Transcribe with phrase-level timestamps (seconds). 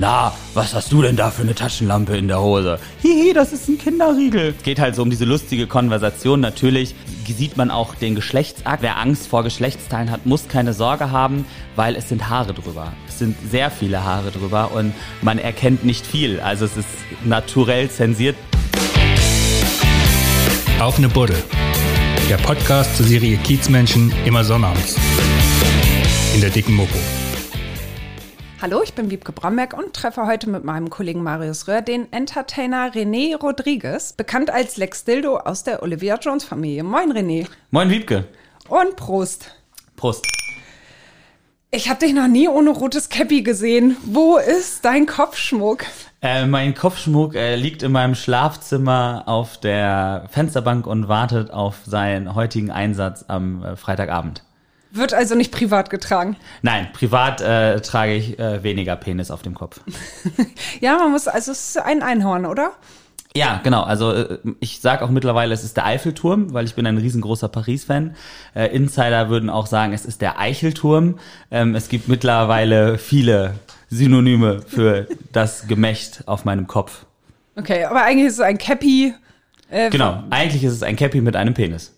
[0.00, 2.78] Na, was hast du denn da für eine Taschenlampe in der Hose?
[3.02, 4.54] Hihi, das ist ein Kinderriegel.
[4.56, 6.38] Es geht halt so um diese lustige Konversation.
[6.38, 6.94] Natürlich
[7.26, 8.80] sieht man auch den Geschlechtsakt.
[8.80, 12.92] Wer Angst vor Geschlechtsteilen hat, muss keine Sorge haben, weil es sind Haare drüber.
[13.08, 16.38] Es sind sehr viele Haare drüber und man erkennt nicht viel.
[16.38, 16.88] Also es ist
[17.24, 18.36] naturell zensiert.
[20.78, 21.42] Auf eine Buddel.
[22.30, 24.94] Der Podcast zur Serie Kiezmenschen immer sonnabends.
[26.36, 26.98] In der dicken Mopo.
[28.60, 32.92] Hallo, ich bin Wiebke Bromberg und treffe heute mit meinem Kollegen Marius Röhr den Entertainer
[32.92, 36.82] René Rodriguez, bekannt als Lex Dildo aus der Olivia Jones Familie.
[36.82, 37.46] Moin René.
[37.70, 38.24] Moin Wiebke.
[38.68, 39.52] Und Prost.
[39.94, 40.26] Prost.
[41.70, 43.96] Ich habe dich noch nie ohne rotes Käppi gesehen.
[44.04, 45.84] Wo ist dein Kopfschmuck?
[46.20, 52.34] Äh, mein Kopfschmuck äh, liegt in meinem Schlafzimmer auf der Fensterbank und wartet auf seinen
[52.34, 54.42] heutigen Einsatz am äh, Freitagabend.
[54.90, 56.36] Wird also nicht privat getragen.
[56.62, 59.80] Nein, privat äh, trage ich äh, weniger Penis auf dem Kopf.
[60.80, 62.72] ja, man muss, also es ist ein Einhorn, oder?
[63.36, 63.82] Ja, genau.
[63.82, 67.48] Also äh, ich sage auch mittlerweile, es ist der Eiffelturm, weil ich bin ein riesengroßer
[67.48, 68.16] Paris-Fan.
[68.54, 71.18] Äh, Insider würden auch sagen, es ist der Eichelturm.
[71.50, 73.54] Ähm, es gibt mittlerweile viele
[73.90, 77.04] Synonyme für das Gemächt auf meinem Kopf.
[77.56, 79.14] Okay, aber eigentlich ist es ein Cappy.
[79.70, 81.92] Äh, genau, eigentlich ist es ein Cappy mit einem Penis,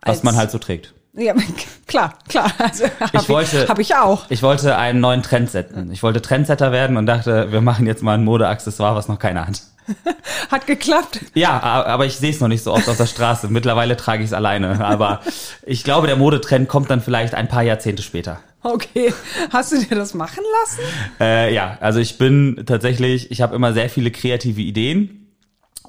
[0.00, 0.94] was man halt so trägt.
[1.14, 1.34] Ja,
[1.86, 2.50] klar, klar.
[2.58, 4.24] Also, hab ich wollte, habe ich auch.
[4.30, 5.92] Ich wollte einen neuen Trend setzen.
[5.92, 9.46] Ich wollte Trendsetter werden und dachte, wir machen jetzt mal ein Modeaccessoire, was noch keiner
[9.46, 9.62] hat.
[10.50, 11.20] Hat geklappt.
[11.34, 13.48] Ja, aber ich sehe es noch nicht so oft auf der Straße.
[13.48, 14.84] Mittlerweile trage ich es alleine.
[14.84, 15.20] Aber
[15.66, 18.38] ich glaube, der Modetrend kommt dann vielleicht ein paar Jahrzehnte später.
[18.62, 19.12] Okay.
[19.50, 20.80] Hast du dir das machen lassen?
[21.20, 25.22] Äh, ja, also ich bin tatsächlich, ich habe immer sehr viele kreative Ideen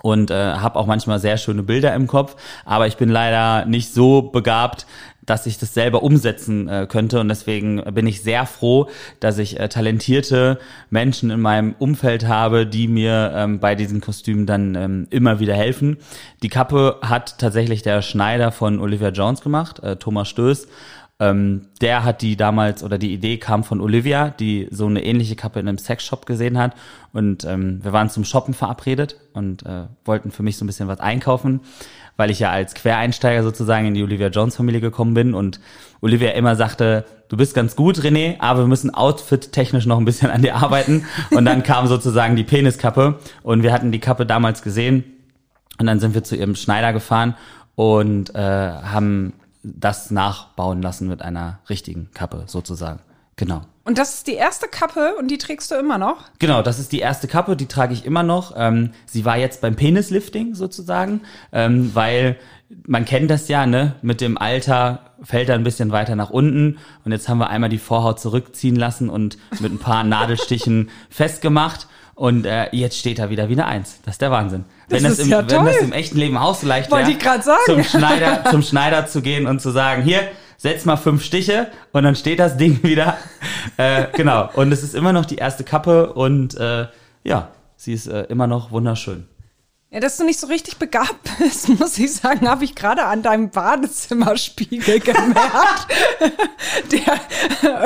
[0.02, 2.36] und äh, habe auch manchmal sehr schöne Bilder im Kopf,
[2.66, 4.88] aber ich bin leider nicht so begabt,
[5.26, 9.60] dass ich das selber umsetzen äh, könnte und deswegen bin ich sehr froh, dass ich
[9.60, 15.08] äh, talentierte Menschen in meinem Umfeld habe, die mir ähm, bei diesen Kostümen dann ähm,
[15.10, 15.98] immer wieder helfen.
[16.42, 20.68] Die Kappe hat tatsächlich der Schneider von Olivia Jones gemacht, äh, Thomas Stöß
[21.20, 25.36] ähm, der hat die damals, oder die Idee kam von Olivia, die so eine ähnliche
[25.36, 26.74] Kappe in einem Sexshop gesehen hat.
[27.14, 30.88] Und ähm, wir waren zum Shoppen verabredet und äh, wollten für mich so ein bisschen
[30.88, 31.62] was einkaufen,
[32.18, 35.60] weil ich ja als Quereinsteiger sozusagen in die Olivia Jones Familie gekommen bin und
[36.02, 40.32] Olivia immer sagte, du bist ganz gut, René, aber wir müssen outfit-technisch noch ein bisschen
[40.32, 41.06] an dir arbeiten.
[41.32, 45.04] Und dann kam sozusagen die Peniskappe und wir hatten die Kappe damals gesehen
[45.80, 47.36] und dann sind wir zu ihrem Schneider gefahren
[47.76, 53.00] und äh, haben das nachbauen lassen mit einer richtigen Kappe sozusagen.
[53.36, 53.62] Genau.
[53.86, 56.18] Und das ist die erste Kappe und die trägst du immer noch?
[56.40, 58.54] Genau, das ist die erste Kappe, die trage ich immer noch.
[58.56, 62.38] Ähm, sie war jetzt beim Penislifting sozusagen, ähm, weil
[62.88, 63.96] man kennt das ja, ne?
[64.02, 67.70] Mit dem Alter fällt er ein bisschen weiter nach unten und jetzt haben wir einmal
[67.70, 71.88] die Vorhaut zurückziehen lassen und mit ein paar Nadelstichen festgemacht.
[72.16, 74.00] Und äh, jetzt steht er wieder wie eine Eins.
[74.06, 74.66] Das ist der Wahnsinn.
[74.88, 77.06] Das wenn, das im, ja wenn das im echten Leben auch so leicht wäre,
[77.66, 80.22] zum Schneider, zum Schneider zu gehen und zu sagen, hier,
[80.58, 83.18] setz mal fünf Stiche und dann steht das Ding wieder.
[83.78, 84.50] Äh, genau.
[84.54, 86.86] Und es ist immer noch die erste Kappe und äh,
[87.24, 89.26] ja, sie ist äh, immer noch wunderschön.
[89.94, 93.22] Ja, dass du nicht so richtig begabt bist, muss ich sagen, habe ich gerade an
[93.22, 95.88] deinem Badezimmerspiegel gemerkt.
[96.92, 97.20] Der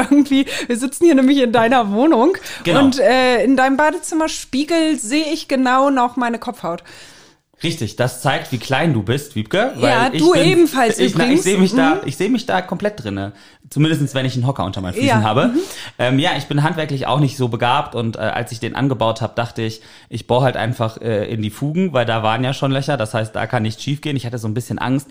[0.09, 2.85] irgendwie, wir sitzen hier nämlich in deiner Wohnung genau.
[2.85, 6.81] und äh, in deinem Badezimmerspiegel sehe ich genau noch meine Kopfhaut.
[7.62, 9.73] Richtig, das zeigt, wie klein du bist, Wiebke.
[9.75, 11.40] Weil ja, du bin, ebenfalls ich, übrigens.
[11.40, 12.01] ich sehe mich da, mhm.
[12.06, 13.34] ich sehe mich da komplett drinne.
[13.69, 15.23] Zumindestens, wenn ich einen Hocker unter meinen Füßen ja.
[15.23, 15.47] habe.
[15.47, 15.59] Mhm.
[16.00, 19.22] Ähm, ja, ich bin handwerklich auch nicht so begabt und äh, als ich den angebaut
[19.22, 22.53] habe, dachte ich, ich bohre halt einfach äh, in die Fugen, weil da waren ja
[22.53, 22.97] schon Löcher.
[22.97, 24.16] Das heißt, da kann nichts schief gehen.
[24.16, 25.07] Ich hatte so ein bisschen Angst,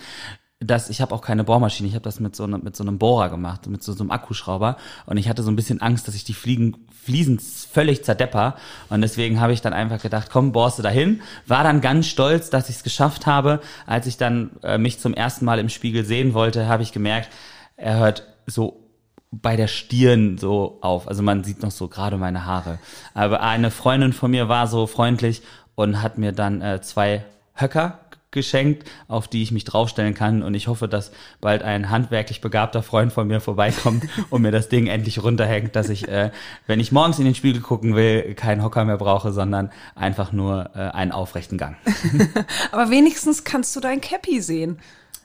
[0.60, 2.98] dass ich habe auch keine Bohrmaschine, ich habe das mit so, ne, mit so einem
[2.98, 6.14] Bohrer gemacht, mit so, so einem Akkuschrauber und ich hatte so ein bisschen Angst, dass
[6.14, 8.56] ich die Fliegen, Fliesen völlig zerdepper
[8.88, 12.48] und deswegen habe ich dann einfach gedacht, komm, bohrst du dahin, war dann ganz stolz,
[12.48, 13.60] dass ich es geschafft habe.
[13.86, 17.28] Als ich dann äh, mich zum ersten Mal im Spiegel sehen wollte, habe ich gemerkt,
[17.76, 18.82] er hört so
[19.30, 21.08] bei der Stirn so auf.
[21.08, 22.78] Also man sieht noch so gerade meine Haare.
[23.14, 25.42] Aber eine Freundin von mir war so freundlich
[25.74, 27.24] und hat mir dann äh, zwei
[27.54, 28.00] Höcker
[28.30, 30.42] geschenkt, auf die ich mich draufstellen kann.
[30.42, 31.10] Und ich hoffe, dass
[31.40, 35.88] bald ein handwerklich begabter Freund von mir vorbeikommt und mir das Ding endlich runterhängt, dass
[35.88, 36.30] ich, äh,
[36.66, 40.70] wenn ich morgens in den Spiegel gucken will, keinen Hocker mehr brauche, sondern einfach nur
[40.74, 41.76] äh, einen aufrechten Gang.
[42.72, 44.78] Aber wenigstens kannst du dein Cappy sehen.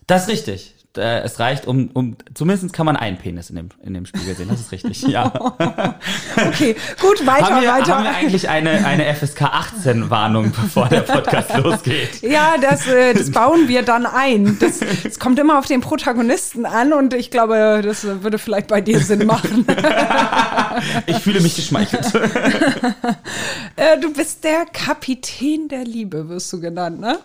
[0.07, 0.80] Das ist richtig.
[0.97, 4.35] Äh, es reicht, um, um zumindest kann man einen Penis in dem, in dem Spiegel
[4.35, 4.49] sehen.
[4.49, 5.01] Das ist richtig.
[5.03, 5.31] Ja.
[6.35, 7.97] Okay, gut, weiter, haben, wir, weiter.
[7.97, 12.21] haben wir eigentlich eine, eine FSK 18 Warnung, bevor der Podcast losgeht?
[12.21, 14.57] Ja, das, äh, das bauen wir dann ein.
[14.59, 18.81] Das, das kommt immer auf den Protagonisten an und ich glaube, das würde vielleicht bei
[18.81, 19.65] dir Sinn machen.
[21.05, 22.13] Ich fühle mich geschmeichelt.
[23.75, 27.19] Äh, du bist der Kapitän der Liebe, wirst du genannt, ne?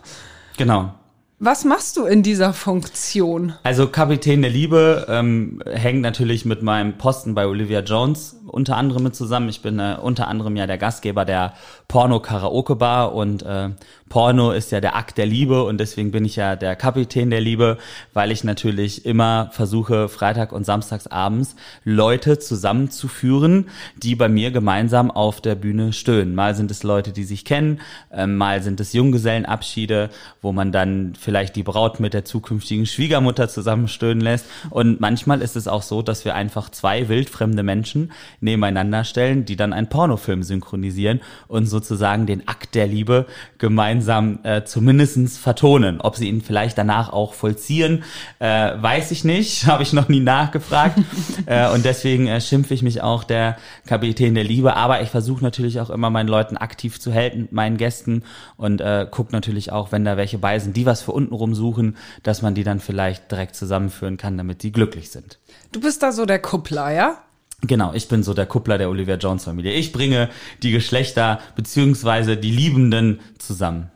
[0.57, 0.95] Genau.
[1.39, 3.53] Was machst du in dieser Funktion?
[3.63, 9.03] Also Kapitän der Liebe ähm, hängt natürlich mit meinem Posten bei Olivia Jones unter anderem
[9.03, 9.51] mit zusammen.
[9.51, 11.53] Ich bin äh, unter anderem ja der Gastgeber der
[11.89, 13.69] Porno Karaoke Bar und äh,
[14.09, 17.41] Porno ist ja der Akt der Liebe und deswegen bin ich ja der Kapitän der
[17.41, 17.77] Liebe,
[18.13, 23.67] weil ich natürlich immer versuche, Freitag und Samstags abends Leute zusammenzuführen,
[23.97, 26.35] die bei mir gemeinsam auf der Bühne stöhnen.
[26.37, 27.81] Mal sind es Leute, die sich kennen,
[28.13, 30.11] äh, mal sind es Junggesellenabschiede,
[30.41, 34.47] wo man dann vielleicht die Braut mit der zukünftigen Schwiegermutter zusammenstöhnen lässt.
[34.71, 39.57] Und manchmal ist es auch so, dass wir einfach zwei wildfremde Menschen nebeneinander stellen, die
[39.57, 43.27] dann einen Pornofilm synchronisieren und sozusagen den Akt der Liebe
[43.59, 46.01] gemeinsam äh, zumindestens vertonen.
[46.01, 48.05] Ob sie ihn vielleicht danach auch vollziehen,
[48.39, 50.99] äh, weiß ich nicht, habe ich noch nie nachgefragt.
[51.47, 53.57] äh, und deswegen äh, schimpfe ich mich auch der
[53.87, 54.77] Kapitän der Liebe.
[54.77, 58.23] Aber ich versuche natürlich auch immer meinen Leuten aktiv zu helfen, meinen Gästen
[58.57, 61.97] und äh, gucke natürlich auch, wenn da welche bei sind, die was für untenrum suchen,
[62.23, 65.39] dass man die dann vielleicht direkt zusammenführen kann, damit die glücklich sind.
[65.73, 67.19] Du bist da so der Kuppler, ja?
[67.63, 69.73] Genau, ich bin so der Kuppler der Olivia Jones Familie.
[69.73, 70.29] Ich bringe
[70.63, 73.91] die Geschlechter beziehungsweise die Liebenden zusammen.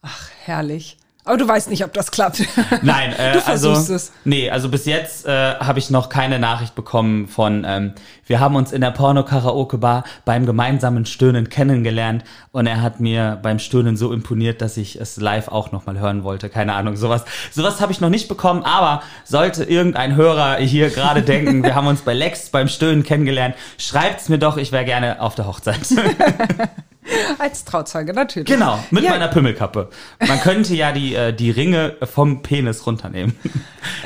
[0.00, 0.96] Ach, herrlich.
[1.24, 2.42] Aber du weißt nicht, ob das klappt.
[2.82, 4.12] Nein, äh, Du versuchst also, es.
[4.24, 7.92] Nee, also bis jetzt äh, habe ich noch keine Nachricht bekommen von, ähm,
[8.26, 13.60] wir haben uns in der Porno-Karaoke-Bar beim gemeinsamen Stöhnen kennengelernt und er hat mir beim
[13.60, 16.48] Stöhnen so imponiert, dass ich es live auch nochmal hören wollte.
[16.48, 17.24] Keine Ahnung, sowas.
[17.52, 21.86] Sowas habe ich noch nicht bekommen, aber sollte irgendein Hörer hier gerade denken, wir haben
[21.86, 25.86] uns bei Lex beim Stöhnen kennengelernt, schreibt's mir doch, ich wäre gerne auf der Hochzeit.
[27.38, 28.46] Als Trauzeuge, natürlich.
[28.46, 29.88] genau, mit ja, meiner Pimmelkappe.
[30.26, 33.36] Man könnte ja die, äh, die Ringe vom Penis runternehmen.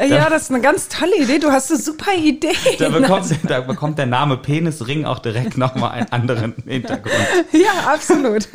[0.01, 1.39] äh, Ja, das ist eine ganz tolle Idee.
[1.39, 2.53] Du hast eine super Idee.
[2.79, 7.15] Da bekommt, da bekommt der Name Penisring auch direkt nochmal einen anderen Hintergrund.
[7.53, 8.49] Ja, absolut.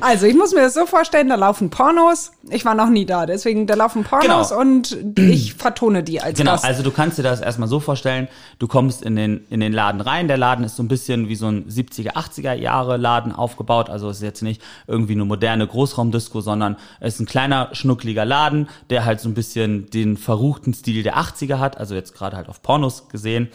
[0.00, 2.32] Also, ich muss mir das so vorstellen, da laufen Pornos.
[2.50, 4.60] Ich war noch nie da, deswegen da laufen Pornos Genau.
[4.60, 6.64] und ich vertone die als Genau, Gast.
[6.64, 10.00] also du kannst dir das erstmal so vorstellen, du kommst in den, in den Laden
[10.00, 13.90] rein, der Laden ist so ein bisschen wie so ein 70er, 80er Jahre Laden aufgebaut,
[13.90, 18.24] also es ist jetzt nicht irgendwie eine moderne Großraumdisco, sondern es ist ein kleiner, schnuckliger
[18.24, 22.36] Laden, der halt so ein bisschen den verruchten Stil der 80er hat, also jetzt gerade
[22.36, 23.48] halt auf Pornos gesehen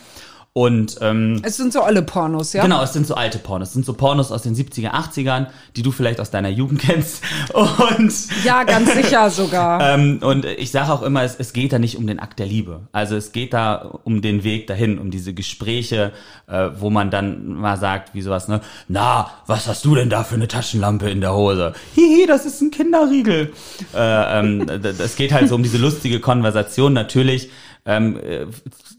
[0.55, 2.61] und ähm, es sind so alle Pornos, ja?
[2.61, 3.69] Genau, es sind so alte Pornos.
[3.69, 7.23] Es sind so Pornos aus den 70er, 80ern, die du vielleicht aus deiner Jugend kennst.
[7.53, 8.13] Und,
[8.43, 9.81] Ja, ganz sicher sogar.
[9.95, 12.45] ähm, und ich sage auch immer, es, es geht da nicht um den Akt der
[12.45, 12.81] Liebe.
[12.91, 16.11] Also es geht da um den Weg dahin, um diese Gespräche,
[16.45, 18.61] äh, wo man dann mal sagt, wie sowas, ne?
[18.87, 21.73] Na, was hast du denn da für eine Taschenlampe in der Hose?
[21.95, 23.53] Hihi, das ist ein Kinderriegel.
[23.95, 24.67] Äh, ähm,
[25.17, 26.93] geht halt so um diese lustige Konversation.
[26.93, 27.49] Natürlich
[27.85, 28.45] ähm, äh,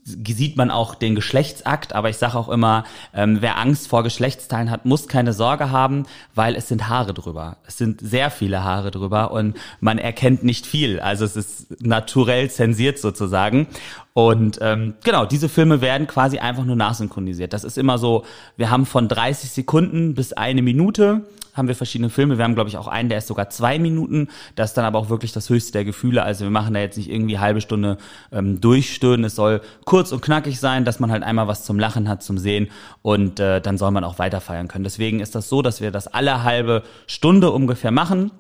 [0.05, 2.85] sieht man auch den Geschlechtsakt, aber ich sage auch immer,
[3.15, 7.57] ähm, wer Angst vor Geschlechtsteilen hat, muss keine Sorge haben, weil es sind Haare drüber.
[7.67, 11.01] Es sind sehr viele Haare drüber und man erkennt nicht viel.
[11.01, 13.69] Also es ist naturell zensiert sozusagen.
[14.15, 17.53] Und ähm, genau, diese Filme werden quasi einfach nur nachsynchronisiert.
[17.53, 18.25] Das ist immer so,
[18.57, 21.25] wir haben von 30 Sekunden bis eine Minute
[21.55, 22.37] haben wir verschiedene Filme.
[22.37, 24.29] Wir haben, glaube ich, auch einen, der ist sogar zwei Minuten.
[24.57, 26.23] Das ist dann aber auch wirklich das höchste der Gefühle.
[26.23, 27.97] Also wir machen da jetzt nicht irgendwie halbe Stunde
[28.33, 29.25] ähm, durchstöhnen.
[29.25, 32.39] Es soll kurz und knackig sein, dass man halt einmal was zum Lachen hat, zum
[32.39, 32.69] Sehen
[33.03, 34.85] und äh, dann soll man auch weiter feiern können.
[34.85, 38.33] Deswegen ist das so, dass wir das alle halbe Stunde ungefähr machen.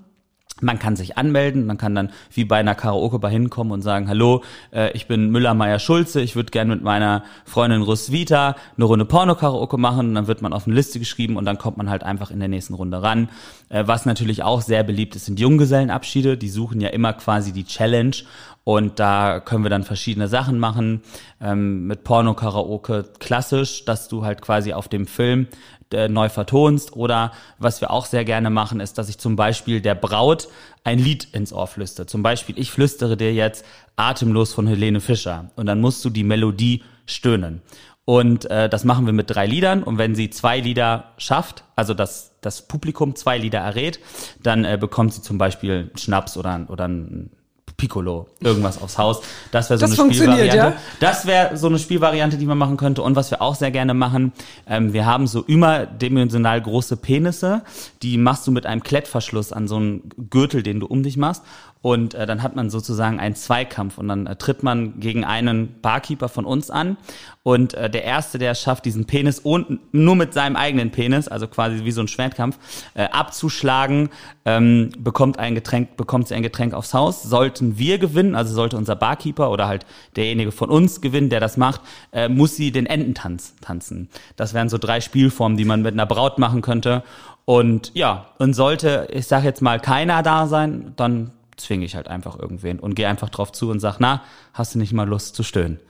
[0.60, 4.44] Man kann sich anmelden, man kann dann wie bei einer Karaoke-Bar hinkommen und sagen, hallo,
[4.72, 10.10] äh, ich bin Müller-Meyer-Schulze, ich würde gerne mit meiner Freundin Roswitha eine Runde Porno-Karaoke machen.
[10.10, 12.38] Und dann wird man auf eine Liste geschrieben und dann kommt man halt einfach in
[12.38, 13.28] der nächsten Runde ran.
[13.68, 17.64] Äh, was natürlich auch sehr beliebt ist, sind Junggesellenabschiede, die suchen ja immer quasi die
[17.64, 18.16] Challenge
[18.64, 21.02] und da können wir dann verschiedene Sachen machen,
[21.40, 25.48] ähm, mit Porno-Karaoke klassisch, dass du halt quasi auf dem Film
[25.94, 26.94] äh, neu vertonst.
[26.94, 30.48] Oder was wir auch sehr gerne machen, ist, dass ich zum Beispiel der Braut
[30.84, 32.06] ein Lied ins Ohr flüstere.
[32.06, 33.64] Zum Beispiel, ich flüstere dir jetzt
[33.96, 35.50] Atemlos von Helene Fischer.
[35.56, 37.62] Und dann musst du die Melodie stöhnen.
[38.04, 39.82] Und äh, das machen wir mit drei Liedern.
[39.82, 43.98] Und wenn sie zwei Lieder schafft, also das, das Publikum zwei Lieder errät,
[44.42, 47.30] dann äh, bekommt sie zum Beispiel einen Schnaps oder, oder ein
[47.76, 49.20] Piccolo, irgendwas aufs Haus.
[49.50, 50.56] Das wäre so Das eine Spielvariante.
[50.56, 50.72] ja?
[51.00, 53.02] Das wäre so eine Spielvariante, die man machen könnte.
[53.02, 54.32] Und was wir auch sehr gerne machen,
[54.66, 57.62] ähm, wir haben so überdimensional große Penisse,
[58.02, 61.42] die machst du mit einem Klettverschluss an so einen Gürtel, den du um dich machst.
[61.84, 65.82] Und äh, dann hat man sozusagen einen Zweikampf und dann äh, tritt man gegen einen
[65.82, 66.96] Barkeeper von uns an.
[67.42, 71.46] Und äh, der Erste, der schafft, diesen Penis und nur mit seinem eigenen Penis, also
[71.46, 72.58] quasi wie so ein Schwertkampf,
[72.94, 74.08] äh, abzuschlagen,
[74.46, 77.22] ähm, bekommt ein Getränk, bekommt sie ein Getränk aufs Haus.
[77.22, 79.84] Sollten wir gewinnen, also sollte unser Barkeeper oder halt
[80.16, 84.08] derjenige von uns gewinnen, der das macht, äh, muss sie den Ententanz tanzen.
[84.36, 87.02] Das wären so drei Spielformen, die man mit einer Braut machen könnte.
[87.44, 92.08] Und ja, und sollte, ich sag jetzt mal, keiner da sein, dann zwinge ich halt
[92.08, 95.34] einfach irgendwen und gehe einfach drauf zu und sag, na, hast du nicht mal Lust
[95.36, 95.80] zu stöhnen?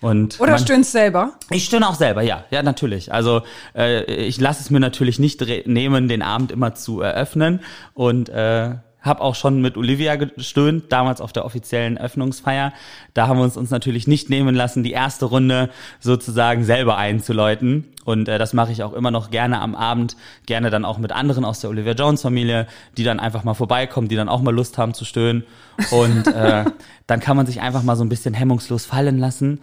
[0.00, 1.32] Und Oder man- stöhnst selber?
[1.50, 3.12] ich stöhne auch selber, ja, ja, natürlich.
[3.12, 3.42] Also
[3.74, 7.60] äh, ich lasse es mir natürlich nicht nehmen, den Abend immer zu eröffnen
[7.94, 12.72] und äh, habe auch schon mit Olivia gestöhnt, damals auf der offiziellen Öffnungsfeier.
[13.12, 15.68] Da haben wir uns uns natürlich nicht nehmen lassen, die erste Runde
[16.00, 17.84] sozusagen selber einzuläuten.
[18.04, 21.12] Und äh, das mache ich auch immer noch gerne am Abend, gerne dann auch mit
[21.12, 24.54] anderen aus der Olivia Jones Familie, die dann einfach mal vorbeikommen, die dann auch mal
[24.54, 25.44] Lust haben zu stöhnen.
[25.90, 26.64] Und äh,
[27.06, 29.60] dann kann man sich einfach mal so ein bisschen hemmungslos fallen lassen.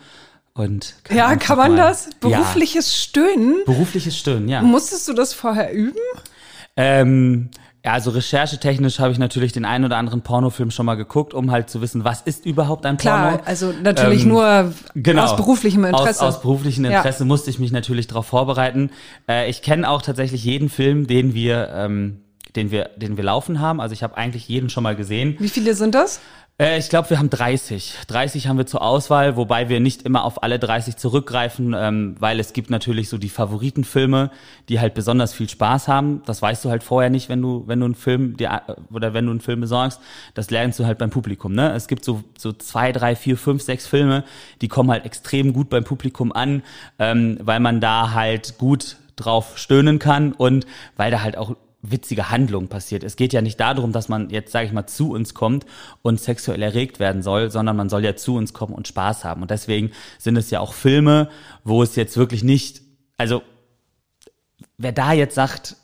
[0.53, 2.09] Und Ja, einfach kann man mal- das?
[2.19, 3.55] Berufliches Stöhnen?
[3.59, 4.61] Ja, berufliches Stöhnen, ja.
[4.61, 5.97] Musstest du das vorher üben?
[6.77, 7.49] Ähm,
[7.83, 11.49] ja, also recherchetechnisch habe ich natürlich den einen oder anderen Pornofilm schon mal geguckt, um
[11.51, 13.43] halt zu wissen, was ist überhaupt ein Klar, Porno.
[13.45, 15.23] also natürlich Ähm, nur Genau.
[15.23, 16.21] aus beruflichem Interesse.
[16.25, 16.97] Aus, aus beruflichem Ja.
[16.97, 18.91] Interesse musste ich mich natürlich darauf vorbereiten.
[19.27, 22.21] Äh, ich kenne auch tatsächlich jeden Film, den wir, ähm,
[22.55, 23.79] den wir, den wir laufen haben.
[23.81, 25.35] Also ich habe eigentlich jeden schon mal gesehen.
[25.39, 26.19] Wie viele sind das?
[26.61, 27.95] Äh, ich glaube, wir haben 30.
[28.07, 32.39] 30 haben wir zur Auswahl, wobei wir nicht immer auf alle 30 zurückgreifen, ähm, weil
[32.39, 34.29] es gibt natürlich so die Favoritenfilme,
[34.69, 36.21] die halt besonders viel Spaß haben.
[36.27, 39.15] Das weißt du halt vorher nicht, wenn du, wenn du einen Film dir, äh, oder
[39.15, 39.99] wenn du einen Film besorgst.
[40.35, 41.73] Das lernst du halt beim Publikum, ne?
[41.73, 44.23] Es gibt so, so zwei, drei, vier, fünf, sechs Filme,
[44.61, 46.61] die kommen halt extrem gut beim Publikum an,
[46.99, 52.29] ähm, weil man da halt gut drauf stöhnen kann und weil da halt auch witzige
[52.29, 53.03] Handlung passiert.
[53.03, 55.65] Es geht ja nicht darum, dass man jetzt, sage ich mal, zu uns kommt
[56.01, 59.41] und sexuell erregt werden soll, sondern man soll ja zu uns kommen und Spaß haben.
[59.41, 61.29] Und deswegen sind es ja auch Filme,
[61.63, 62.81] wo es jetzt wirklich nicht,
[63.17, 63.41] also
[64.77, 65.77] wer da jetzt sagt,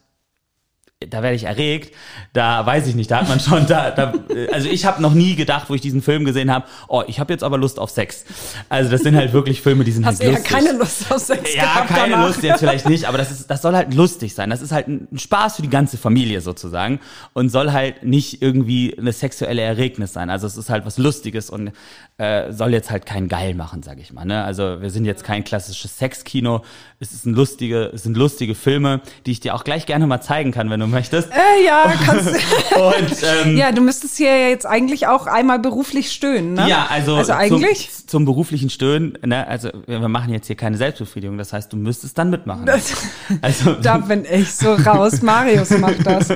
[1.06, 1.94] da werde ich erregt,
[2.34, 4.16] da weiß ich nicht, da hat man schon, da, da
[4.52, 7.32] also ich habe noch nie gedacht, wo ich diesen Film gesehen habe, oh, ich habe
[7.32, 8.26] jetzt aber Lust auf Sex.
[8.68, 10.50] Also das sind halt wirklich Filme, die sind Hast halt lustig.
[10.50, 12.28] keine Lust auf Sex Ja, gehabt keine danach.
[12.28, 14.50] Lust jetzt vielleicht nicht, aber das ist, das soll halt lustig sein.
[14.50, 17.00] Das ist halt ein Spaß für die ganze Familie sozusagen
[17.34, 20.32] und soll halt nicht irgendwie eine sexuelle Erregnis sein.
[20.32, 21.74] Also es ist halt was Lustiges und
[22.18, 24.26] äh, soll jetzt halt kein Geil machen, sag ich mal.
[24.26, 24.44] Ne?
[24.44, 26.64] Also wir sind jetzt kein klassisches Sexkino.
[27.00, 30.22] Es ist ein lustige, es sind lustige Filme, die ich dir auch gleich gerne mal
[30.22, 31.30] zeigen kann, wenn du möchtest.
[31.32, 32.28] Äh, ja, kannst
[32.76, 36.68] Und ähm, Ja, du müsstest hier ja jetzt eigentlich auch einmal beruflich stöhnen, ne?
[36.70, 37.90] Ja, also, Also eigentlich?
[37.92, 41.78] Zum, zum beruflichen Stöhnen, ne, also wir machen jetzt hier keine Selbstbefriedigung, das heißt, du
[41.78, 42.66] müsstest dann mitmachen.
[42.66, 42.94] Das-
[43.42, 45.22] also Da bin ich so raus.
[45.22, 46.28] Marius macht das.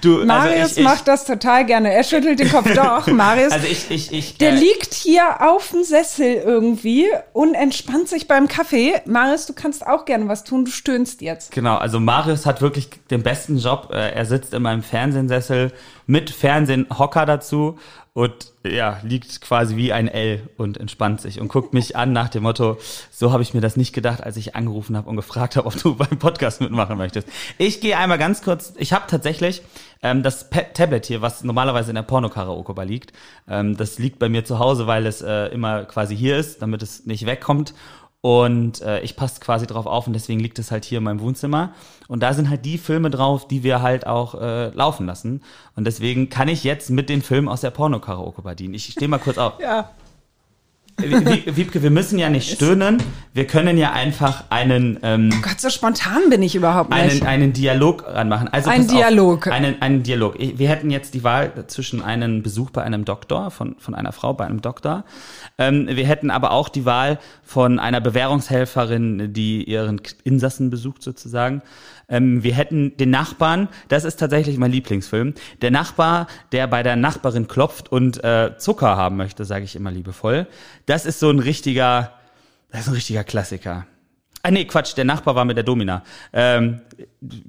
[0.00, 1.92] du, Marius also ich, macht das total gerne.
[1.92, 2.72] Er schüttelt den Kopf.
[2.74, 3.48] Doch, Marius.
[3.48, 8.08] ich, also ich, ich, ich, der äh, liegt hier auf dem Sessel irgendwie und entspannt
[8.08, 8.94] sich beim Kaffee.
[9.06, 10.64] Marius, du kannst auch gerne was tun.
[10.64, 11.50] Du stöhnst jetzt.
[11.52, 13.87] Genau, also Marius hat wirklich den besten Job.
[13.90, 15.72] Äh, Er sitzt in meinem Fernsehsessel
[16.06, 17.78] mit Fernsehhocker dazu
[18.14, 22.28] und ja, liegt quasi wie ein L und entspannt sich und guckt mich an nach
[22.28, 22.78] dem Motto,
[23.12, 25.76] so habe ich mir das nicht gedacht, als ich angerufen habe und gefragt habe, ob
[25.80, 27.28] du beim Podcast mitmachen möchtest.
[27.58, 29.62] Ich gehe einmal ganz kurz, ich habe tatsächlich
[30.02, 33.12] ähm, das Pa- Tablet hier, was normalerweise in der Porno-Karaoke-Bar liegt,
[33.48, 36.82] ähm, das liegt bei mir zu Hause, weil es äh, immer quasi hier ist, damit
[36.82, 37.72] es nicht wegkommt.
[38.20, 41.20] Und äh, ich passe quasi drauf auf und deswegen liegt es halt hier in meinem
[41.20, 41.72] Wohnzimmer.
[42.08, 45.42] Und da sind halt die Filme drauf, die wir halt auch äh, laufen lassen.
[45.76, 48.74] Und deswegen kann ich jetzt mit den Filmen aus der Porno-Karaoke bedienen.
[48.74, 49.60] Ich stehe mal kurz auf.
[49.60, 49.90] Ja.
[50.98, 53.02] Wie- Wiebke, wir müssen ja nicht stöhnen.
[53.32, 57.00] Wir können ja einfach einen, ähm, Gott, so spontan bin ich überhaupt nicht.
[57.00, 58.48] einen, einen Dialog ranmachen.
[58.48, 59.46] Also Ein pass auf, Dialog.
[59.46, 60.34] einen, einen Dialog.
[60.38, 64.34] Wir hätten jetzt die Wahl zwischen einem Besuch bei einem Doktor, von, von einer Frau
[64.34, 65.04] bei einem Doktor.
[65.56, 71.62] Ähm, wir hätten aber auch die Wahl von einer Bewährungshelferin, die ihren Insassen besucht sozusagen.
[72.08, 76.96] Ähm, wir hätten den Nachbarn, das ist tatsächlich mein Lieblingsfilm, der Nachbar, der bei der
[76.96, 80.46] Nachbarin klopft und äh, Zucker haben möchte, sage ich immer liebevoll.
[80.86, 82.12] Das ist so ein richtiger,
[82.70, 83.86] das ist ein richtiger Klassiker.
[84.42, 86.04] Ah nee, Quatsch, der Nachbar war mit der Domina.
[86.32, 86.80] Ähm,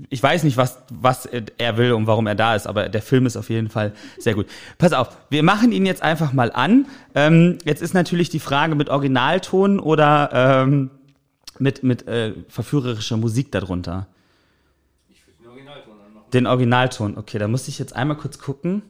[0.09, 3.27] ich weiß nicht, was, was er will und warum er da ist, aber der Film
[3.27, 4.47] ist auf jeden Fall sehr gut.
[4.79, 6.87] Pass auf, wir machen ihn jetzt einfach mal an.
[7.13, 10.89] Ähm, jetzt ist natürlich die Frage mit Originalton oder ähm,
[11.59, 14.07] mit, mit äh, verführerischer Musik darunter.
[16.33, 18.81] Den Originalton, okay, da muss ich jetzt einmal kurz gucken,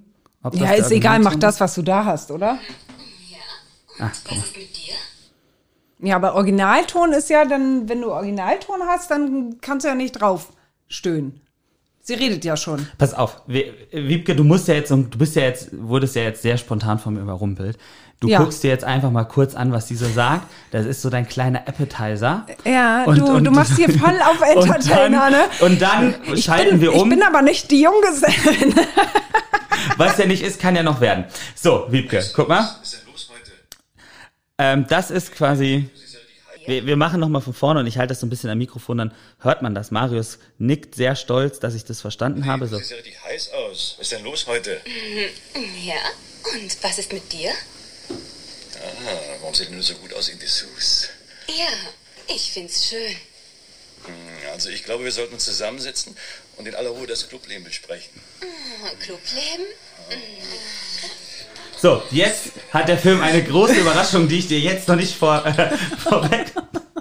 [0.43, 2.57] Ob Ja, der ist egal, mach das, was du da hast, oder?
[3.97, 4.09] Guck mal.
[4.09, 4.93] Was ist mit dir?
[6.07, 10.13] Ja, aber Originalton ist ja dann, wenn du Originalton hast, dann kannst du ja nicht
[10.13, 10.53] drauf
[10.87, 11.41] stöhnen.
[12.01, 12.87] Sie redet ja schon.
[12.97, 16.41] Pass auf, Wie- Wiebke, du musst ja jetzt, du bist ja jetzt, wurdest ja jetzt
[16.41, 17.77] sehr spontan von mir überrumpelt.
[18.19, 18.39] Du Ja.
[18.39, 20.45] guckst dir jetzt einfach mal kurz an, was sie so sagt.
[20.71, 22.45] Das ist so dein kleiner Appetizer.
[22.65, 25.49] Ja, Und- du, und- du machst hier voll auf Entertainer, und dann, ne?
[25.61, 27.09] Und dann Ich schalten bin, wir um.
[27.09, 28.75] Ich bin aber nicht die Junggesellin.
[29.97, 31.25] Was ja nicht ist, kann ja noch werden.
[31.55, 32.59] So, Wiebke, guck mal.
[32.81, 33.51] Was ist denn los heute?
[34.57, 35.89] Ähm, das ist quasi.
[36.65, 38.97] Wir, wir machen nochmal von vorne und ich halte das so ein bisschen am Mikrofon,
[38.97, 39.91] dann hört man das.
[39.91, 42.67] Marius nickt sehr stolz, dass ich das verstanden habe.
[42.67, 42.75] So.
[42.75, 43.95] Du siehst ja richtig heiß aus.
[43.97, 44.77] Was ist denn los heute?
[45.83, 45.95] Ja.
[46.53, 47.51] Und was ist mit dir?
[48.75, 51.09] Ah, warum sieht denn nur so gut aus in Dessous?
[51.47, 51.71] Ja,
[52.27, 53.15] ich find's schön.
[54.51, 56.15] Also ich glaube, wir sollten uns zusammensetzen
[56.57, 58.21] und in aller Ruhe das Clubleben besprechen.
[59.01, 59.65] Clubleben?
[61.81, 65.45] so, jetzt hat der Film eine große Überraschung, die ich dir jetzt noch nicht vor,
[65.45, 66.47] äh, vorweg.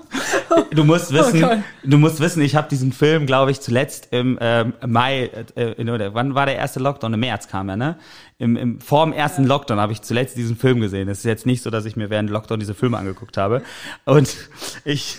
[0.70, 1.58] Du musst wissen, Gott.
[1.82, 5.90] du musst wissen, ich habe diesen Film, glaube ich, zuletzt im ähm, Mai, äh, in,
[5.90, 7.14] oder wann war der erste Lockdown?
[7.14, 7.96] Im März kam er, ne?
[8.38, 11.08] Im, im, vor dem ersten Lockdown habe ich zuletzt diesen Film gesehen.
[11.08, 13.62] Es ist jetzt nicht so, dass ich mir während Lockdown diese Filme angeguckt habe.
[14.04, 14.36] Und
[14.84, 15.18] ich,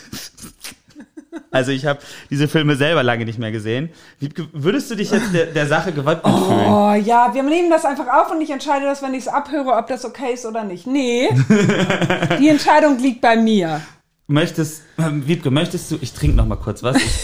[1.52, 3.90] also ich habe diese Filme selber lange nicht mehr gesehen.
[4.20, 6.66] Wie, würdest du dich jetzt der, der Sache gewidmet fühlen?
[6.66, 9.74] Oh ja, wir nehmen das einfach auf und ich entscheide das, wenn ich es abhöre,
[9.74, 10.88] ob das okay ist oder nicht.
[10.88, 11.30] Nee,
[12.40, 13.82] die Entscheidung liegt bei mir.
[14.30, 16.98] Möchtest, ähm, Wiebke, möchtest du, ich trinke noch mal kurz was.
[16.98, 17.18] Ich,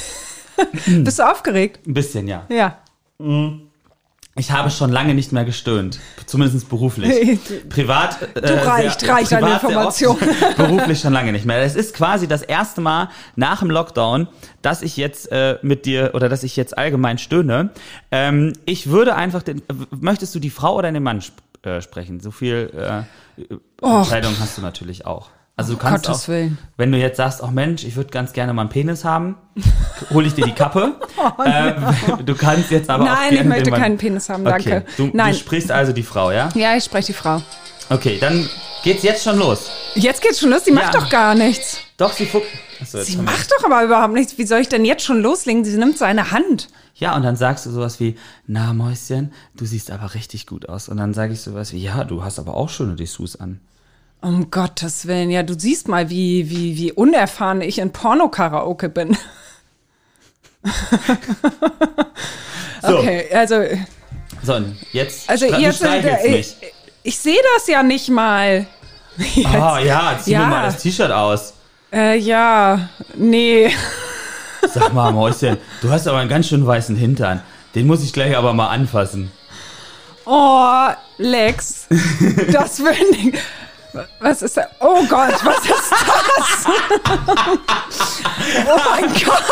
[1.04, 1.86] Bist du aufgeregt?
[1.86, 2.46] ein bisschen, ja.
[2.50, 2.80] Ja.
[4.38, 7.40] Ich habe schon lange nicht mehr gestöhnt, zumindest beruflich.
[7.70, 8.18] Privat.
[8.36, 10.18] Äh, Du reicht, reicht an privat sehr Information.
[10.18, 11.62] oft, beruflich schon lange nicht mehr.
[11.62, 14.28] Es ist quasi das erste Mal nach dem Lockdown,
[14.64, 17.70] dass ich jetzt äh, mit dir oder dass ich jetzt allgemein stöhne.
[18.12, 19.60] Ähm, ich würde einfach den.
[19.60, 22.20] äh, Möchtest du die Frau oder den Mann sp äh, sprechen?
[22.20, 23.46] So viel äh,
[23.86, 25.30] Entscheidung hast du natürlich auch.
[25.58, 26.58] Also du kannst Gottes auch, Willen.
[26.76, 29.36] wenn du jetzt sagst, ach Mensch, ich würde ganz gerne mal einen Penis haben,
[30.14, 30.96] hole ich dir die Kappe.
[31.46, 31.76] ähm,
[32.26, 34.84] du kannst jetzt aber auch Oh, Nein, gerne ich möchte Mann- keinen Penis haben, danke.
[34.84, 34.86] Okay.
[34.98, 35.32] Du, Nein.
[35.32, 36.50] du sprichst also die Frau, ja?
[36.56, 37.42] Ja, ich spreche die Frau.
[37.90, 38.50] Okay, dann
[38.84, 39.70] geht's jetzt schon los.
[39.94, 41.00] Jetzt geht's schon los, die macht Ja.
[41.00, 41.78] doch gar nichts.
[41.98, 42.48] Doch, sie fuckt.
[42.82, 44.38] Achso, Sie macht doch aber überhaupt nichts.
[44.38, 45.64] Wie soll ich denn jetzt schon loslegen?
[45.64, 46.68] Sie nimmt seine Hand.
[46.96, 50.90] Ja, und dann sagst du sowas wie, na Mäuschen, du siehst aber richtig gut aus.
[50.90, 53.62] Und dann sage ich sowas wie, ja, du hast aber auch schöne Dessous an.
[54.26, 59.16] Um Gottes Willen, ja, du siehst mal, wie, wie, wie unerfahren ich in Porno-Karaoke bin.
[62.82, 63.56] So, Okay, also,
[64.44, 66.56] so jetzt, also ihr streichelst ich, mich.
[67.04, 68.66] ich sehe das ja nicht mal.
[69.46, 70.40] Ah ja, zieh Ja.
[70.42, 71.54] mir mal das T-Shirt aus.
[71.94, 73.72] Äh, ja, nee.
[74.74, 77.42] Sag mal, Mäuschen, du hast aber einen ganz schön weißen Hintern.
[77.76, 79.32] Den muss ich gleich aber mal anfassen.
[80.26, 81.88] Oh, Lex,
[82.52, 83.40] das will ich.
[84.20, 84.64] Was ist da?
[84.80, 86.66] Oh Gott, was ist das?
[88.68, 89.44] oh mein Gott.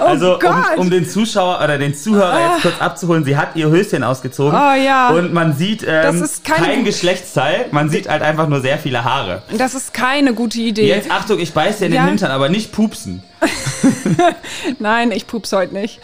[0.00, 3.68] Oh also, um, um den Zuschauer oder den Zuhörer jetzt kurz abzuholen, sie hat ihr
[3.68, 4.52] Höschen ausgezogen.
[4.58, 5.10] Oh ja.
[5.10, 9.04] Und man sieht ähm, Das kein- kein Geschlechtsteil, man sieht halt einfach nur sehr viele
[9.04, 9.42] Haare.
[9.56, 10.88] Das ist keine gute Idee.
[10.88, 12.06] Jetzt Achtung, ich beiß dir in den Ja.
[12.06, 13.22] Hintern, aber nicht pupsen.
[14.80, 16.00] Nein, ich pups heute nicht.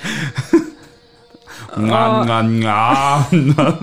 [1.77, 2.43] Na, na,
[3.31, 3.79] na.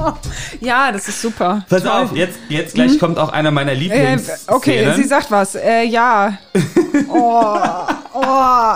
[0.60, 1.64] Ja, das ist super.
[1.68, 4.44] Pass auf, jetzt, jetzt gleich kommt auch einer meiner Äh, Lieblings.
[4.48, 5.54] okay, sie sagt was.
[5.54, 6.38] Äh, ja.
[7.08, 7.54] Oh,
[8.14, 8.74] oh,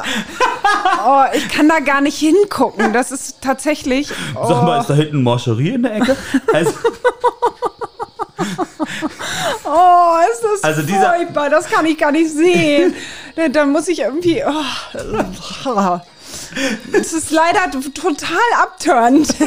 [1.06, 2.92] oh, ich kann da gar nicht hingucken.
[2.92, 4.08] Das ist tatsächlich.
[4.36, 6.16] Oh, Sag mal, ist da hinten Morcherie in der Ecke?
[6.52, 6.70] Also,
[9.64, 11.50] oh ist das Also dieser- furchtbar.
[11.50, 12.94] Das kann ich gar nicht sehen.
[13.36, 14.42] Da- Da muss ich irgendwie.
[14.46, 16.00] Oh.
[16.92, 19.34] Es ist leider total abturnt.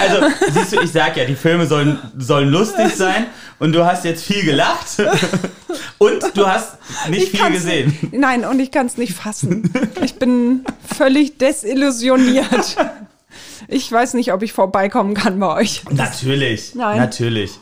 [0.00, 3.26] Also, siehst du, ich sag ja, die Filme sollen, sollen lustig sein
[3.58, 4.86] und du hast jetzt viel gelacht
[5.98, 6.76] und du hast
[7.08, 7.96] nicht Ich viel gesehen.
[8.12, 9.70] Nein, und ich kann es nicht fassen.
[10.02, 10.64] Ich bin
[10.96, 12.76] völlig desillusioniert.
[13.68, 15.82] Ich weiß nicht, ob ich vorbeikommen kann bei euch.
[15.90, 16.98] Natürlich, Nein.
[16.98, 17.58] natürlich.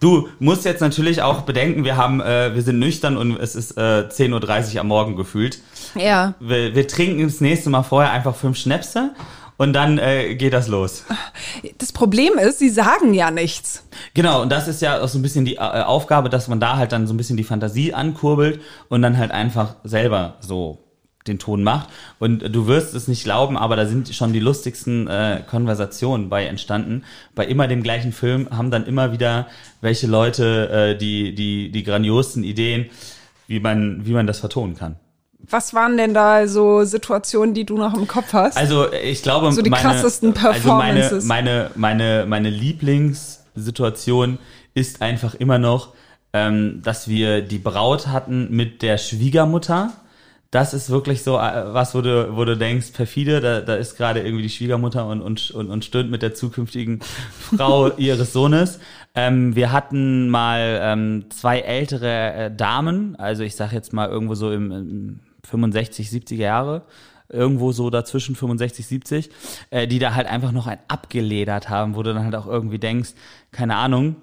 [0.00, 3.76] Du musst jetzt natürlich auch bedenken, wir haben, äh, wir sind nüchtern und es ist
[3.78, 5.60] äh, 10.30 Uhr am Morgen gefühlt.
[5.94, 6.34] Ja.
[6.40, 9.12] Wir, wir trinken das nächste Mal vorher einfach fünf Schnäpse
[9.56, 11.04] und dann äh, geht das los.
[11.78, 13.84] Das Problem ist, sie sagen ja nichts.
[14.12, 16.76] Genau, und das ist ja auch so ein bisschen die äh, Aufgabe, dass man da
[16.76, 20.85] halt dann so ein bisschen die Fantasie ankurbelt und dann halt einfach selber so
[21.28, 21.88] den Ton macht.
[22.18, 26.46] Und du wirst es nicht glauben, aber da sind schon die lustigsten äh, Konversationen bei
[26.46, 27.04] entstanden.
[27.34, 29.46] Bei immer dem gleichen Film haben dann immer wieder
[29.80, 32.86] welche Leute äh, die, die, die grandiosen Ideen,
[33.46, 34.96] wie man, wie man das vertonen kann.
[35.48, 38.56] Was waren denn da so Situationen, die du noch im Kopf hast?
[38.56, 41.24] Also ich glaube, So die meine, krassesten also meine, Performances.
[41.24, 44.38] meine, meine, meine Lieblingssituation
[44.74, 45.94] ist einfach immer noch,
[46.32, 49.92] ähm, dass wir die Braut hatten mit der Schwiegermutter.
[50.50, 53.96] Das ist wirklich so äh, was, wo du, wo du denkst, perfide, da, da ist
[53.96, 57.00] gerade irgendwie die Schwiegermutter und, und, und, und stöhnt mit der zukünftigen
[57.56, 58.78] Frau ihres Sohnes.
[59.14, 64.34] Ähm, wir hatten mal ähm, zwei ältere äh, Damen, also ich sag jetzt mal irgendwo
[64.34, 66.82] so im, im 65, 70er Jahre,
[67.28, 69.30] irgendwo so dazwischen 65, 70,
[69.70, 72.78] äh, die da halt einfach noch ein abgeledert haben, wo du dann halt auch irgendwie
[72.78, 73.10] denkst,
[73.50, 74.16] keine Ahnung,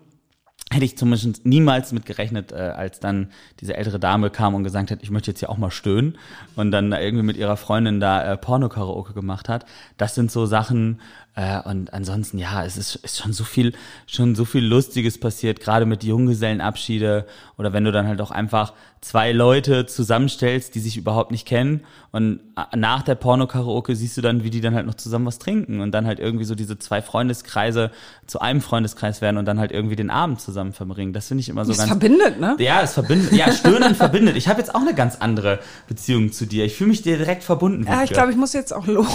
[0.74, 3.30] hätte ich zumindest niemals mit gerechnet, äh, als dann
[3.62, 6.18] diese ältere Dame kam und gesagt hat, ich möchte jetzt hier auch mal stöhnen
[6.56, 9.66] und dann da irgendwie mit ihrer Freundin da äh, Porno-Karaoke gemacht hat.
[9.98, 11.00] Das sind so Sachen
[11.36, 13.74] äh, und ansonsten, ja, es ist, ist schon so viel,
[14.08, 17.26] schon so viel Lustiges passiert, gerade mit Junggesellenabschiede
[17.58, 21.82] oder wenn du dann halt auch einfach zwei Leute zusammenstellst, die sich überhaupt nicht kennen
[22.12, 22.40] und
[22.76, 25.92] nach der Porno-Karaoke siehst du dann, wie die dann halt noch zusammen was trinken und
[25.92, 27.90] dann halt irgendwie so diese zwei Freundeskreise
[28.28, 31.12] zu einem Freundeskreis werden und dann halt irgendwie den Abend zusammen verbringen.
[31.12, 32.56] Das finde ich immer so das ganz verbindet, ne?
[32.60, 33.32] ja, es verbindet.
[33.34, 34.38] Ja, Stöhnen verbindet.
[34.38, 36.66] Ich habe jetzt auch eine ganz andere Beziehung zu dir.
[36.66, 37.86] Ich fühle mich dir direkt verbunden.
[37.88, 39.08] Ja, ich glaube, ich muss jetzt auch los.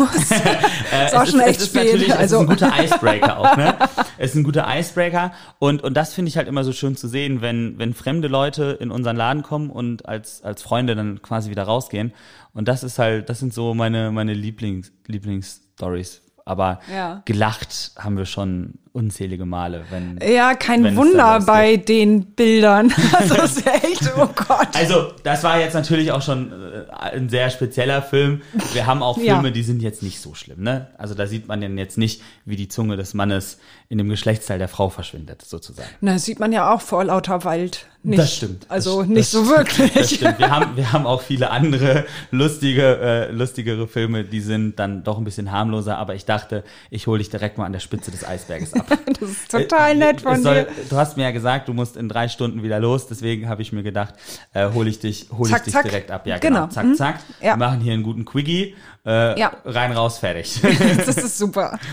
[0.93, 1.85] Äh, ist auch es schon echt es ist spät.
[1.87, 3.75] Natürlich, es Also- ist ein guter Icebreaker auch, ne?
[4.21, 7.07] Es ist ein guter Icebreaker und und das finde ich halt immer so schön zu
[7.07, 11.51] sehen, wenn wenn fremde Leute in unseren Laden kommen und als als Freunde dann quasi
[11.51, 12.13] wieder rausgehen.
[12.53, 16.23] Und das ist halt, das sind so meine meine Lieblings Lieblingsstories.
[16.45, 17.23] Aber Ja.
[17.25, 22.93] gelacht haben wir schon unzählige Male, wenn Ja, kein wenn Wunder bei den Bildern.
[23.19, 24.69] Also das ist echt, oh Gott.
[24.75, 28.43] Also, das war jetzt natürlich auch schon äh, ein sehr spezieller Film.
[28.73, 29.35] Wir haben auch Ja.
[29.35, 30.89] Filme, die sind jetzt nicht so schlimm, ne?
[30.99, 33.59] Also da sieht man dann jetzt nicht, wie die Zunge des Mannes
[33.89, 35.89] in dem Geschlechtsteil der Frau verschwindet, sozusagen.
[36.01, 37.87] Na, das sieht man ja auch vor lauter Wald.
[38.03, 38.19] Nicht.
[38.21, 38.67] Das stimmt.
[38.69, 39.93] Also Das- nicht das so wirklich.
[39.93, 40.39] Das stimmt.
[40.39, 45.19] Wir haben, wir haben auch viele andere lustige, äh, lustigere Filme, die sind dann doch
[45.19, 48.25] ein bisschen harmloser, aber ich dachte, ich hole dich direkt mal an der Spitze des
[48.27, 48.87] Eisberges ab.
[49.21, 50.69] Das ist total nett von soll, dir.
[50.91, 53.73] Du hast mir ja gesagt, du musst in drei Stunden wieder los, deswegen habe ich
[53.73, 54.15] mir gedacht,
[54.55, 55.85] äh, hole ich dich, hol Zack, ich dich zack.
[55.85, 56.27] direkt ab.
[56.27, 56.61] Ja, genau.
[56.63, 56.69] Genau.
[56.73, 56.95] Zack, Mhm.
[56.95, 57.21] zack.
[57.41, 57.53] Ja.
[57.55, 58.75] Wir machen hier einen guten Quickie.
[59.07, 59.53] Äh, Ja.
[59.65, 60.61] Rein, raus, fertig.
[61.07, 61.79] Das ist super.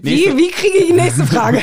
[0.00, 1.60] Nächste- Wie, wie kriege ich die nächste Frage?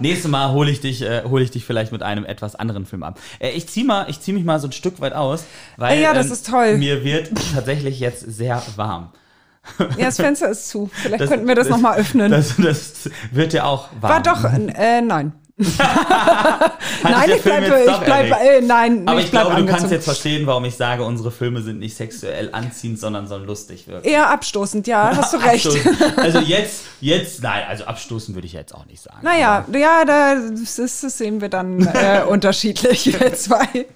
[0.00, 3.02] Nächstes Mal hole ich dich, äh, hole ich dich vielleicht mit einem etwas anderen Film
[3.02, 3.18] ab.
[3.38, 5.44] Äh, ich zieh mal, ich zieh mich mal so ein Stück weit aus,
[5.76, 6.78] weil Ja, das ähm, ist toll.
[6.78, 9.10] mir wird tatsächlich jetzt sehr warm.
[9.96, 10.90] Ja, das Fenster ist zu.
[10.92, 12.30] Vielleicht Das- könnten wir das, das- nochmal öffnen.
[12.30, 14.12] Das, das wird ja auch warm.
[14.12, 15.32] War doch, äh, nein.
[15.78, 18.44] Hat nein, ich Film bleib, jetzt ich doch bleib, erregt?
[18.44, 19.92] äh, nein, Aber ich glaube, du kannst angezogen.
[19.92, 24.06] jetzt verstehen, warum ich sage, unsere Filme sind nicht sexuell anziehend, sondern sollen lustig wirken.
[24.06, 25.68] Eher abstoßend, ja, hast du recht.
[26.16, 29.18] Also jetzt, jetzt, nein, also abstoßen würde ich jetzt auch nicht sagen.
[29.22, 33.86] Naja, ja, da, das, das sehen wir dann äh, unterschiedlich, wir zwei.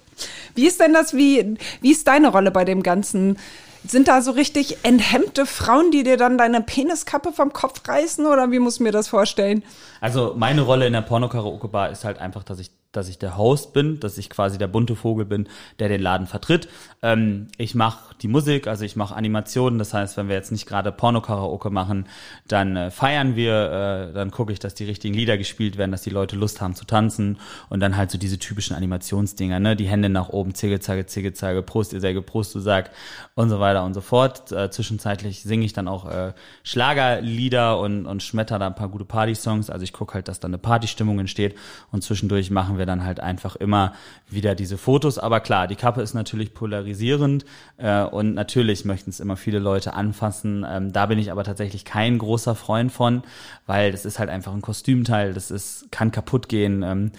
[0.55, 3.37] Wie ist denn das, wie, wie ist deine Rolle bei dem Ganzen?
[3.85, 8.51] Sind da so richtig enthemmte Frauen, die dir dann deine Peniskappe vom Kopf reißen oder
[8.51, 9.63] wie muss mir das vorstellen?
[9.99, 13.73] Also meine Rolle in der Porno-Karaoke-Bar ist halt einfach, dass ich, dass ich der Host
[13.73, 16.69] bin, dass ich quasi der bunte Vogel bin, der den Laden vertritt.
[17.01, 19.79] Ähm, ich mache die Musik, also ich mache Animationen.
[19.79, 22.05] Das heißt, wenn wir jetzt nicht gerade Porno-Karaoke machen,
[22.47, 26.03] dann äh, feiern wir, äh, dann gucke ich, dass die richtigen Lieder gespielt werden, dass
[26.03, 27.37] die Leute Lust haben zu tanzen
[27.69, 31.93] und dann halt so diese typischen Animationsdinger, ne, die Hände nach oben, Zicke-Zacke, Zicke-Zacke, Prost,
[31.93, 32.91] ihr Säge, Prost, du Sag
[33.35, 34.51] und so weiter und so fort.
[34.51, 39.05] Äh, zwischenzeitlich singe ich dann auch äh, Schlagerlieder und, und schmetter da ein paar gute
[39.05, 39.69] Party-Songs.
[39.69, 41.55] Also ich gucke halt, dass da eine Partystimmung entsteht
[41.91, 43.93] und zwischendurch machen wir dann halt einfach immer
[44.29, 45.17] wieder diese Fotos.
[45.17, 47.45] Aber klar, die Kappe ist natürlich polarisierend
[47.77, 50.65] äh, und natürlich möchten es immer viele Leute anfassen.
[50.67, 53.23] Ähm, da bin ich aber tatsächlich kein großer Freund von,
[53.65, 56.83] weil das ist halt einfach ein Kostümteil, das ist, kann kaputt gehen.
[56.83, 57.11] Ähm,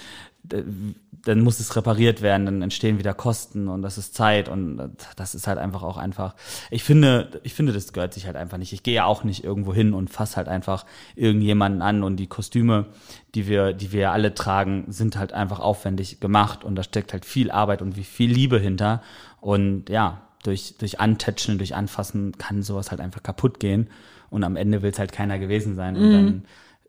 [1.24, 5.34] dann muss es repariert werden, dann entstehen wieder Kosten und das ist Zeit und das
[5.34, 6.34] ist halt einfach auch einfach.
[6.70, 8.72] Ich finde, ich finde, das gehört sich halt einfach nicht.
[8.72, 10.84] Ich gehe ja auch nicht irgendwo hin und fass halt einfach
[11.16, 12.86] irgendjemanden an und die Kostüme,
[13.34, 17.24] die wir, die wir alle tragen, sind halt einfach aufwendig gemacht und da steckt halt
[17.24, 19.02] viel Arbeit und wie viel Liebe hinter
[19.40, 23.88] und ja, durch, durch Antätscheln, durch Anfassen kann sowas halt einfach kaputt gehen
[24.30, 26.44] und am Ende will es halt keiner gewesen sein und dann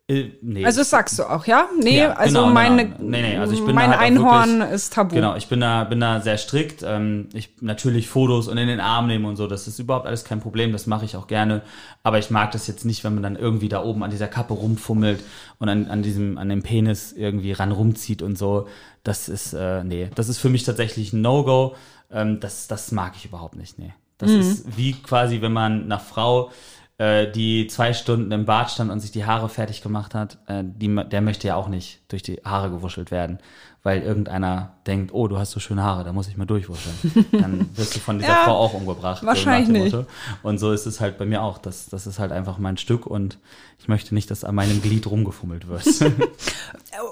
[0.08, 0.64] äh, nee.
[0.64, 1.68] Also das sagst du auch, ja?
[1.82, 2.96] Nee, Ja, also genau, meine, genau.
[3.10, 5.14] Nee, nee, also ich bin mein halt Einhorn wirklich- ist tabu.
[5.16, 6.84] Genau, ich bin da, bin da sehr strikt.
[6.86, 10.24] Ähm, ich natürlich Fotos und in den Arm nehmen und so, das ist überhaupt alles
[10.24, 11.62] kein Problem, das mache ich auch gerne.
[12.04, 14.54] Aber ich mag das jetzt nicht, wenn man dann irgendwie da oben an dieser Kappe
[14.54, 15.24] rumfummelt
[15.58, 18.68] und an, an diesem, an dem Penis irgendwie ran rumzieht und so.
[19.02, 21.74] Das ist, äh, nee, das ist für mich tatsächlich ein No-Go.
[22.12, 23.92] Ähm, das, das mag ich überhaupt nicht, nee.
[24.18, 24.40] Das Mhm.
[24.40, 26.50] ist wie quasi, wenn man einer Frau
[26.98, 30.62] äh, die zwei Stunden im Bad stand und sich die Haare fertig gemacht hat, äh,
[30.64, 33.38] die, der möchte ja auch nicht durch die Haare gewuschelt werden,
[33.82, 37.26] weil irgendeiner denkt, oh, du hast so schöne Haare, da muss ich mal durchwuscheln.
[37.32, 39.20] Dann wirst du von dieser Ja, Frau auch umgebracht.
[39.20, 39.92] so wahrscheinlich.
[39.92, 40.06] Motto.
[40.42, 41.58] Und so ist es halt bei mir auch.
[41.58, 43.38] Das, das ist halt einfach mein Stück und
[43.78, 45.84] ich möchte nicht, dass an meinem Glied rumgefummelt wird.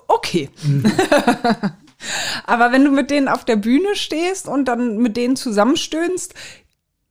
[0.08, 0.48] Okay.
[2.46, 6.34] Aber wenn du mit denen auf der Bühne stehst und dann mit denen zusammenstöhnst,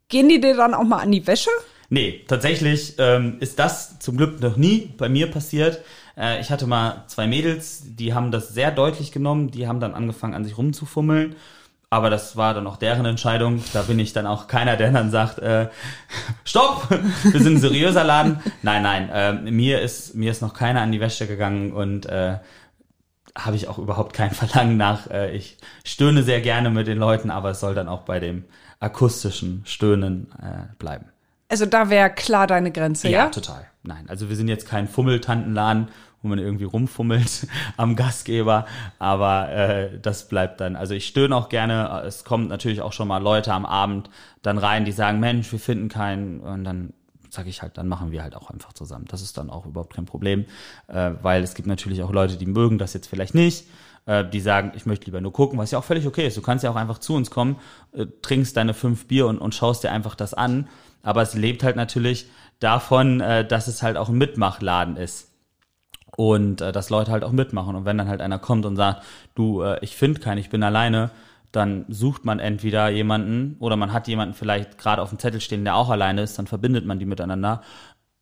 [0.10, 1.50] gehen die dir dann auch mal an die Wäsche?
[1.90, 5.82] Nee, tatsächlich ähm, ist das zum Glück noch nie bei mir passiert.
[6.18, 9.94] Äh, ich hatte mal zwei Mädels, die haben das sehr deutlich genommen, die haben dann
[9.94, 11.36] angefangen an sich rumzufummeln.
[11.90, 13.64] Aber das war dann auch deren Entscheidung.
[13.72, 15.70] Da bin ich dann auch keiner, der dann sagt, äh,
[16.44, 18.40] stopp, wir sind ein seriöser Laden.
[18.64, 22.38] Nein, nein, äh, mir ist mir ist noch keiner an die Wäsche gegangen und äh,
[23.38, 25.10] habe ich auch überhaupt kein Verlangen nach.
[25.12, 28.46] Äh, ich stöhne sehr gerne mit den Leuten, aber es soll dann auch bei dem
[28.80, 31.13] akustischen Stöhnen äh, bleiben.
[31.50, 33.28] Also da wäre klar deine Grenze, ja?
[33.30, 33.68] total.
[33.84, 35.90] Nein, also wir sind jetzt kein Fummeltantenladen,
[36.22, 38.66] wo man irgendwie rumfummelt am Gastgeber,
[38.98, 40.76] aber äh, das bleibt dann.
[40.76, 42.02] Also ich stöhne auch gerne.
[42.06, 44.10] Es kommt natürlich auch schon mal Leute am Abend
[44.42, 46.94] dann rein, die sagen, Mensch, wir finden keinen und dann
[47.30, 49.06] sage ich halt, dann machen wir halt auch einfach zusammen.
[49.10, 50.46] Das ist dann auch überhaupt kein Problem,
[50.88, 53.68] äh, weil es gibt natürlich auch Leute, die mögen das jetzt vielleicht nicht.
[54.06, 56.38] äh, Die sagen, ich möchte lieber nur gucken, was ja auch völlig okay ist.
[56.38, 57.58] Du kannst ja auch einfach zu uns kommen,
[57.92, 60.70] äh, trinkst deine fünf Bier und, und schaust dir einfach das an.
[61.04, 62.26] Aber es lebt halt natürlich
[62.60, 65.30] davon, äh, dass es halt auch ein Mitmachladen ist
[66.16, 67.76] und äh, dass Leute halt auch mitmachen.
[67.76, 69.04] Und wenn dann halt einer kommt und sagt,
[69.36, 71.12] du, äh, ich finde keinen, ich bin alleine,
[71.52, 75.64] dann sucht man entweder jemanden oder man hat jemanden vielleicht gerade auf dem Zettel stehen,
[75.64, 77.62] der auch alleine ist, dann verbindet man die miteinander.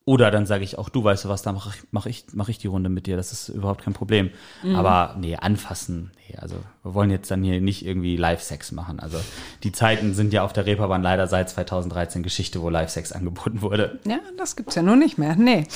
[0.04, 2.50] Oder dann sage ich auch, du weißt du was, da mache ich, mach ich, mach
[2.50, 4.32] ich die Runde mit dir, das ist überhaupt kein Problem.
[4.76, 9.00] Aber nee, anfassen, nee, also wir wollen jetzt dann hier nicht irgendwie Live-Sex machen.
[9.00, 9.20] Also
[9.64, 14.00] die Zeiten sind ja auf der Reeperbahn leider seit 2013 Geschichte, wo Live-Sex angeboten wurde.
[14.08, 15.36] Ja, das gibt's ja nur nicht mehr.
[15.36, 15.68] Nee.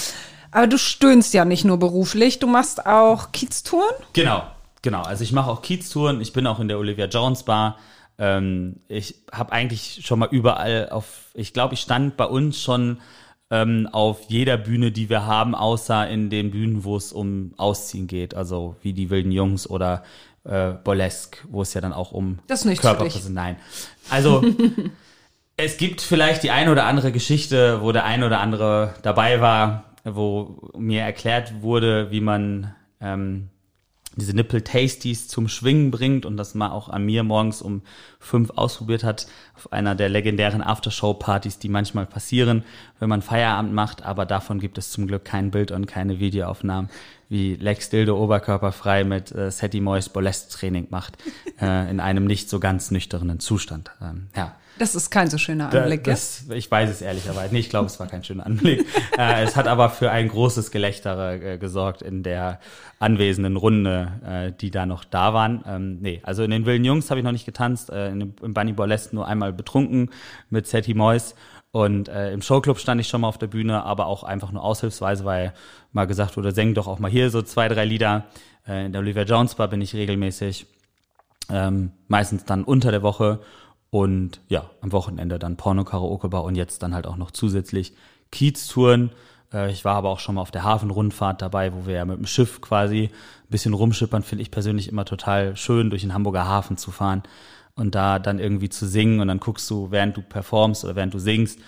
[0.49, 3.93] Aber du stöhnst ja nicht nur beruflich, du machst auch Kieztouren.
[4.13, 4.43] Genau,
[4.81, 5.03] genau.
[5.03, 7.77] Also ich mache auch Kieztouren, ich bin auch in der Olivia Jones Bar.
[8.17, 12.97] Ähm, ich habe eigentlich schon mal überall auf, ich glaube, ich stand bei uns schon
[13.51, 18.07] ähm, auf jeder Bühne, die wir haben, außer in den Bühnen, wo es um Ausziehen
[18.07, 20.03] geht, also wie die wilden Jungs oder
[20.43, 22.81] äh, Burlesque, wo es ja dann auch um Das dich.
[22.81, 23.29] Körperpräsenz.
[23.29, 23.57] Nein.
[24.09, 24.43] Also
[25.57, 29.95] es gibt vielleicht die eine oder andere Geschichte, wo der ein oder andere dabei war,
[30.03, 33.49] wo mir erklärt wurde, wie man ähm,
[34.15, 37.81] diese Nipple Tasties zum Schwingen bringt und das mal auch an mir morgens um
[38.19, 42.63] fünf ausprobiert hat auf einer der legendären Aftershow-Partys, die manchmal passieren,
[42.99, 46.89] wenn man Feierabend macht, aber davon gibt es zum Glück kein Bild und keine Videoaufnahmen,
[47.29, 51.17] wie Lex Dildo oberkörperfrei mit äh, Seti Mois Bolest-Training macht,
[51.61, 53.91] äh, in einem nicht so ganz nüchternen Zustand.
[54.01, 54.55] Ähm, ja.
[54.77, 56.13] Das ist kein so schöner Da- Anblick, gell?
[56.13, 57.65] das, ich weiß es ehrlicherweise nicht.
[57.65, 58.85] Ich glaube, es war kein schöner Anblick.
[59.17, 62.59] äh, es hat aber für ein großes Gelächter äh, gesorgt in der
[62.99, 65.63] anwesenden Runde, äh, die da noch da waren.
[65.67, 67.89] Ähm, nee, also in den Wilden Jungs habe ich noch nicht getanzt.
[67.89, 70.09] Äh, in Im Bunny Burlesque nur einmal betrunken
[70.49, 71.35] mit Seti Mois.
[71.71, 74.63] Und äh, im Showclub stand ich schon mal auf der Bühne, aber auch einfach nur
[74.63, 75.53] aushilfsweise, weil
[75.91, 78.25] mal gesagt wurde, sing doch auch mal hier so zwei, drei Lieder.
[78.67, 80.67] Äh, in der Olivia Jones Bar bin ich regelmäßig
[81.49, 83.39] ähm, meistens dann unter der Woche
[83.89, 87.93] und ja, am Wochenende dann Porno-Karaoke-Bar und jetzt dann halt auch noch zusätzlich
[88.31, 89.11] Kiez-Touren.
[89.53, 92.17] Äh, ich war aber auch schon mal auf der Hafenrundfahrt dabei, wo wir ja mit
[92.17, 96.45] dem Schiff quasi ein bisschen rumschippern, finde ich persönlich immer total schön, durch den Hamburger
[96.45, 97.23] Hafen zu fahren
[97.75, 101.13] und da dann irgendwie zu singen und dann guckst du, während du performst oder während
[101.13, 101.59] du singst,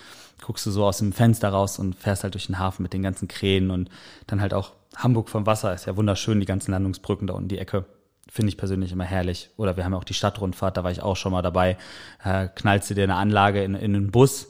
[0.42, 3.04] guckst du so aus dem Fenster raus und fährst halt durch den Hafen mit den
[3.04, 3.90] ganzen Krähen und
[4.28, 7.60] dann halt auch Hamburg vom Wasser ist ja wunderschön, die ganzen Landungsbrücken da unten die
[7.60, 7.86] Ecke.
[8.32, 9.50] Finde ich persönlich immer herrlich.
[9.58, 11.78] Oder wir haben ja auch die Stadtrundfahrt, da war ich auch schon mal dabei.
[12.24, 14.48] Äh, knallst du dir eine Anlage in, in einen Bus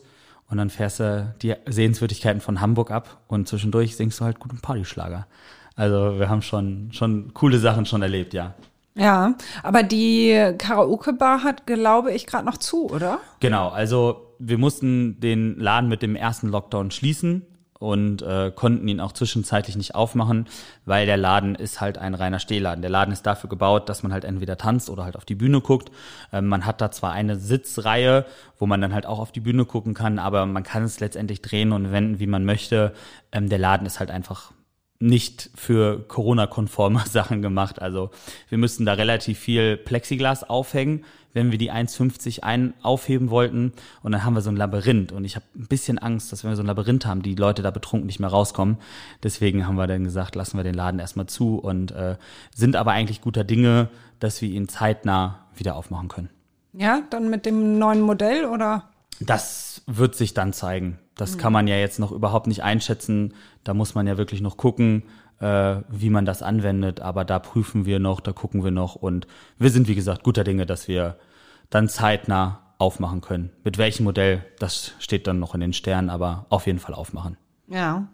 [0.50, 4.60] und dann fährst du die Sehenswürdigkeiten von Hamburg ab und zwischendurch singst du halt guten
[4.60, 5.28] Partyschlager.
[5.76, 8.56] Also wir haben schon, schon coole Sachen schon erlebt, ja.
[8.96, 13.20] Ja, aber die Karaoke-Bar hat, glaube ich, gerade noch zu, oder?
[13.40, 17.46] Genau, also wir mussten den Laden mit dem ersten Lockdown schließen
[17.80, 20.48] und äh, konnten ihn auch zwischenzeitlich nicht aufmachen,
[20.86, 22.82] weil der Laden ist halt ein reiner Stehladen.
[22.82, 25.62] Der Laden ist dafür gebaut, dass man halt entweder tanzt oder halt auf die Bühne
[25.62, 25.92] guckt.
[26.34, 28.26] Ähm, man hat da zwar eine Sitzreihe,
[28.58, 31.42] wo man dann halt auch auf die Bühne gucken kann, aber man kann es letztendlich
[31.42, 32.94] drehen und wenden, wie man möchte.
[33.32, 34.52] Ähm, der Laden ist halt einfach
[35.00, 37.82] nicht für Corona-konforme Sachen gemacht.
[37.82, 38.12] Also
[38.50, 43.74] wir müssten da relativ viel Plexiglas aufhängen, wenn wir die 1,50 ein aufheben wollten.
[44.02, 45.12] Und dann haben wir so ein Labyrinth.
[45.12, 47.62] Und ich habe ein bisschen Angst, dass wenn wir so ein Labyrinth haben, die Leute
[47.62, 48.78] da betrunken nicht mehr rauskommen.
[49.24, 52.18] Deswegen haben wir dann gesagt, lassen wir den Laden erstmal zu und äh,
[52.56, 56.30] sind aber eigentlich guter Dinge, dass wir ihn zeitnah wieder aufmachen können.
[56.74, 58.90] Ja, dann mit dem neuen Modell, oder?
[59.20, 61.00] Das wird sich dann zeigen.
[61.18, 63.34] Das kann man ja jetzt noch überhaupt nicht einschätzen.
[63.64, 65.04] Da muss man ja wirklich noch gucken,
[65.40, 67.02] äh, wie man das anwendet.
[67.02, 68.96] Aber da prüfen wir noch, da gucken wir noch.
[68.96, 69.28] Und
[69.58, 71.18] wir sind, wie gesagt, guter Dinge, dass wir
[71.70, 73.52] dann zeitnah aufmachen können.
[73.64, 77.38] Mit welchem Modell, das steht dann noch in den Sternen, aber auf jeden Fall aufmachen.
[77.68, 78.08] Ja.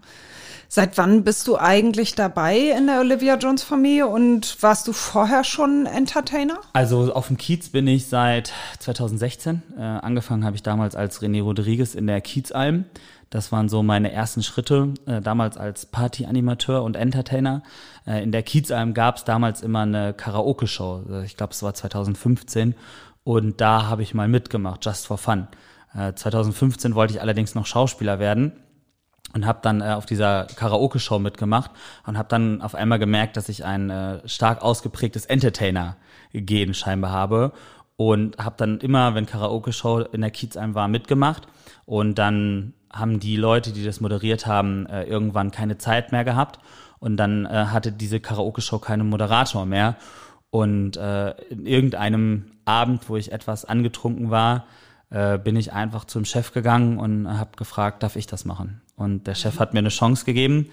[0.68, 5.44] Seit wann bist du eigentlich dabei in der Olivia Jones Familie und warst du vorher
[5.44, 6.60] schon Entertainer?
[6.74, 9.62] Also auf dem Kiez bin ich seit 2016.
[9.78, 12.86] Äh, angefangen habe ich damals als René Rodriguez in der Kiezalm.
[13.30, 17.64] Das waren so meine ersten Schritte, äh, damals als Party-Animateur und Entertainer.
[18.06, 21.04] Äh, in der Kiezalm gab es damals immer eine Karaoke-Show.
[21.10, 22.76] Äh, ich glaube, es war 2015.
[23.24, 25.48] Und da habe ich mal mitgemacht, just for fun.
[25.96, 28.54] Äh, 2015 wollte ich allerdings noch Schauspieler werden
[29.34, 31.72] und habe dann äh, auf dieser Karaoke-Show mitgemacht
[32.06, 37.52] und habe dann auf einmal gemerkt, dass ich ein äh, stark ausgeprägtes Entertainer-Gen scheinbar habe
[37.96, 41.48] und habe dann immer, wenn Karaoke-Show in der Kiezheim war, mitgemacht
[41.86, 46.60] und dann haben die Leute, die das moderiert haben, äh, irgendwann keine Zeit mehr gehabt
[47.00, 49.96] und dann äh, hatte diese Karaoke-Show keinen Moderator mehr
[50.52, 54.66] und äh, in irgendeinem Abend, wo ich etwas angetrunken war,
[55.10, 58.83] äh, bin ich einfach zum Chef gegangen und habe gefragt, darf ich das machen?
[59.04, 60.70] Und der Chef hat mir eine Chance gegeben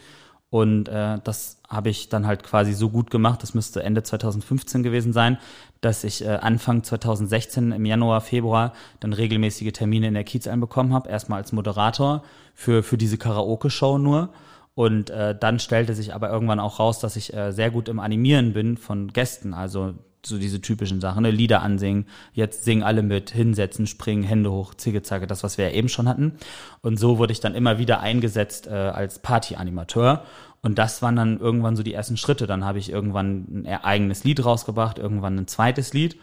[0.50, 4.82] und äh, das habe ich dann halt quasi so gut gemacht, das müsste Ende 2015
[4.82, 5.38] gewesen sein,
[5.80, 10.92] dass ich äh, Anfang 2016 im Januar, Februar dann regelmäßige Termine in der Kiez einbekommen
[10.92, 14.30] habe, erstmal als Moderator für, für diese Karaoke-Show nur.
[14.74, 18.00] Und äh, dann stellte sich aber irgendwann auch raus, dass ich äh, sehr gut im
[18.00, 19.54] Animieren bin von Gästen.
[19.54, 21.30] Also so diese typischen Sachen, ne?
[21.30, 25.68] Lieder ansingen, jetzt singen alle mit, hinsetzen, springen, Hände hoch, Zicke, Zacke, das, was wir
[25.68, 26.34] ja eben schon hatten.
[26.82, 30.24] Und so wurde ich dann immer wieder eingesetzt äh, als Party-Animateur.
[30.62, 32.46] Und das waren dann irgendwann so die ersten Schritte.
[32.46, 36.18] Dann habe ich irgendwann ein eigenes Lied rausgebracht, irgendwann ein zweites Lied.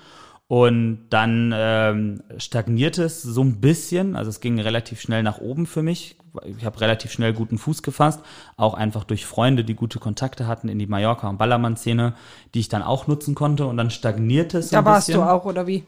[0.50, 4.16] Und dann ähm, stagnierte es so ein bisschen.
[4.16, 6.16] Also es ging relativ schnell nach oben für mich.
[6.58, 8.22] Ich habe relativ schnell guten Fuß gefasst.
[8.56, 12.14] Auch einfach durch Freunde, die gute Kontakte hatten in die Mallorca- und Ballermann-Szene,
[12.54, 13.66] die ich dann auch nutzen konnte.
[13.66, 15.22] Und dann stagnierte es so Da ein warst bisschen.
[15.22, 15.84] du auch, oder wie?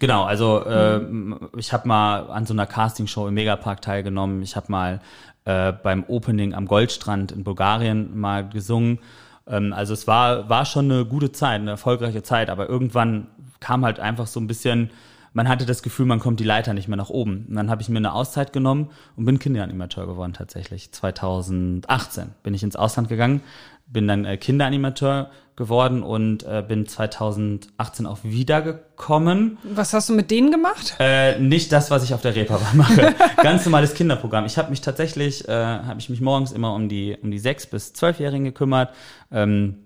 [0.00, 1.00] Genau, also äh,
[1.56, 4.42] ich habe mal an so einer Castingshow im Megapark teilgenommen.
[4.42, 5.00] Ich habe mal
[5.44, 8.98] äh, beim Opening am Goldstrand in Bulgarien mal gesungen.
[9.46, 13.28] Ähm, also es war, war schon eine gute Zeit, eine erfolgreiche Zeit, aber irgendwann
[13.60, 14.90] kam halt einfach so ein bisschen,
[15.32, 17.46] man hatte das Gefühl, man kommt die Leiter nicht mehr nach oben.
[17.48, 20.90] Und dann habe ich mir eine Auszeit genommen und bin Kinderanimateur geworden tatsächlich.
[20.92, 23.42] 2018 bin ich ins Ausland gegangen,
[23.86, 29.58] bin dann äh, Kinderanimateur geworden und äh, bin 2018 auch wiedergekommen.
[29.62, 30.96] Was hast du mit denen gemacht?
[30.98, 33.14] Äh, nicht das, was ich auf der Reeperbahn mache.
[33.42, 34.46] Ganz normales Kinderprogramm.
[34.46, 37.66] Ich habe mich tatsächlich, äh, habe ich mich morgens immer um die um die sechs
[37.66, 38.94] bis zwölfjährigen gekümmert.
[39.30, 39.84] Ähm,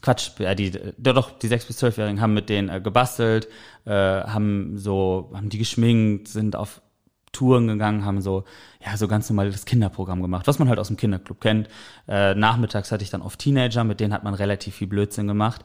[0.00, 3.48] Quatsch, ja, die, doch, die sechs bis zwölfjährigen haben mit denen äh, gebastelt,
[3.84, 6.80] äh, haben so, haben die geschminkt, sind auf
[7.32, 8.44] Touren gegangen, haben so,
[8.84, 11.68] ja, so ganz normales Kinderprogramm gemacht, was man halt aus dem Kinderclub kennt.
[12.06, 15.64] Äh, nachmittags hatte ich dann oft Teenager, mit denen hat man relativ viel Blödsinn gemacht.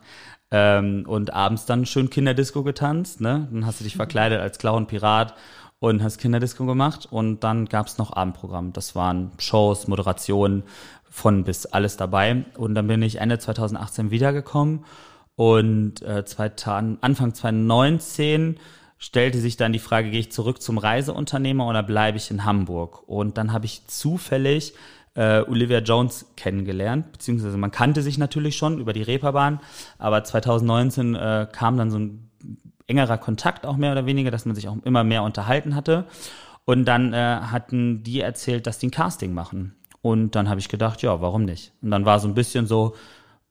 [0.50, 3.50] Ähm, und abends dann schön Kinderdisco getanzt, ne?
[3.52, 5.34] Dann hast du dich verkleidet als Clown Pirat
[5.80, 8.72] und hast Kinderdisco gemacht und dann gab's noch Abendprogramm.
[8.74, 10.64] Das waren Shows, Moderationen,
[11.10, 12.46] von bis alles dabei.
[12.58, 14.86] Und dann bin ich Ende 2018 wiedergekommen
[15.36, 18.58] und äh, 2000, Anfang 2019
[18.98, 23.08] stellte sich dann die Frage, gehe ich zurück zum Reiseunternehmer oder bleibe ich in Hamburg?
[23.08, 24.74] Und dann habe ich zufällig
[25.14, 29.60] äh, Olivia Jones kennengelernt, beziehungsweise man kannte sich natürlich schon über die Reeperbahn,
[30.00, 32.32] aber 2019 äh, kam dann so ein
[32.88, 36.06] engerer Kontakt auch mehr oder weniger, dass man sich auch immer mehr unterhalten hatte.
[36.66, 39.76] Und dann äh, hatten die erzählt, dass die ein Casting machen.
[40.08, 41.74] Und dann habe ich gedacht, ja, warum nicht?
[41.82, 42.96] Und dann war so ein bisschen so,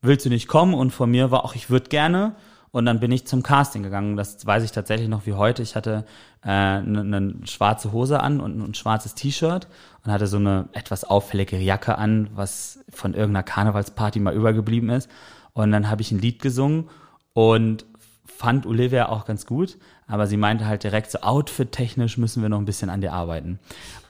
[0.01, 0.73] willst du nicht kommen?
[0.73, 2.35] Und von mir war auch, ich würde gerne.
[2.71, 4.17] Und dann bin ich zum Casting gegangen.
[4.17, 5.63] Das weiß ich tatsächlich noch wie heute.
[5.63, 6.07] Ich hatte
[6.43, 9.69] äh, eine, eine schwarze Hose an und ein schwarzes T-Shirt
[10.03, 15.11] und hatte so eine etwas auffällige Jacke an, was von irgendeiner Karnevalsparty mal übergeblieben ist.
[15.53, 16.89] Und dann habe ich ein Lied gesungen
[17.35, 17.85] und
[18.25, 22.59] fand Olivia auch ganz gut, aber sie meinte halt direkt so outfit-technisch müssen wir noch
[22.59, 23.59] ein bisschen an dir arbeiten.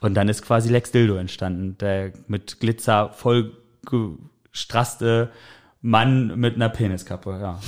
[0.01, 3.53] Und dann ist quasi Lex Dildo entstanden, der mit Glitzer voll
[4.53, 5.31] gestrasste
[5.83, 7.61] Mann mit einer Peniskappe, ja.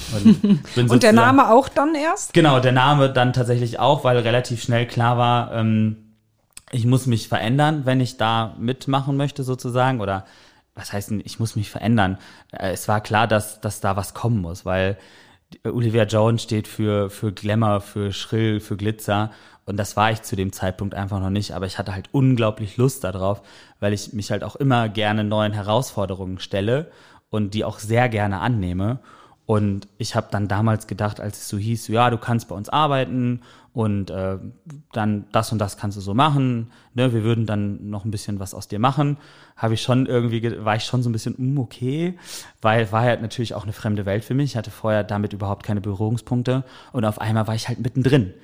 [0.77, 2.33] Und, Und der Name auch dann erst?
[2.33, 6.15] Genau, der Name dann tatsächlich auch, weil relativ schnell klar war, ähm,
[6.71, 10.27] ich muss mich verändern, wenn ich da mitmachen möchte sozusagen oder
[10.75, 12.19] was heißt denn, ich muss mich verändern.
[12.53, 14.97] Äh, Es war klar, dass, dass da was kommen muss, weil
[15.65, 19.31] Olivia Jones steht für, für Glamour, für Schrill, für Glitzer.
[19.65, 22.77] Und das war ich zu dem Zeitpunkt einfach noch nicht, aber ich hatte halt unglaublich
[22.79, 23.43] Lust darauf,
[23.81, 26.91] weil ich mich halt auch immer gerne neuen Herausforderungen stelle
[27.29, 29.01] und die auch sehr gerne annehme.
[29.45, 32.69] Und ich habe dann damals gedacht, als es so hieß, ja, du kannst bei uns
[32.69, 34.39] arbeiten und äh,
[34.93, 38.41] dann das und das kannst du so machen, ne, wir würden dann noch ein bisschen
[38.41, 39.19] was aus dir machen,
[39.57, 42.19] habe ich schon irgendwie, ge- war ich schon so ein bisschen, mm, okay,
[42.63, 45.65] weil war halt natürlich auch eine fremde Welt für mich, ich hatte vorher damit überhaupt
[45.65, 48.35] keine Berührungspunkte und auf einmal war ich halt mittendrin.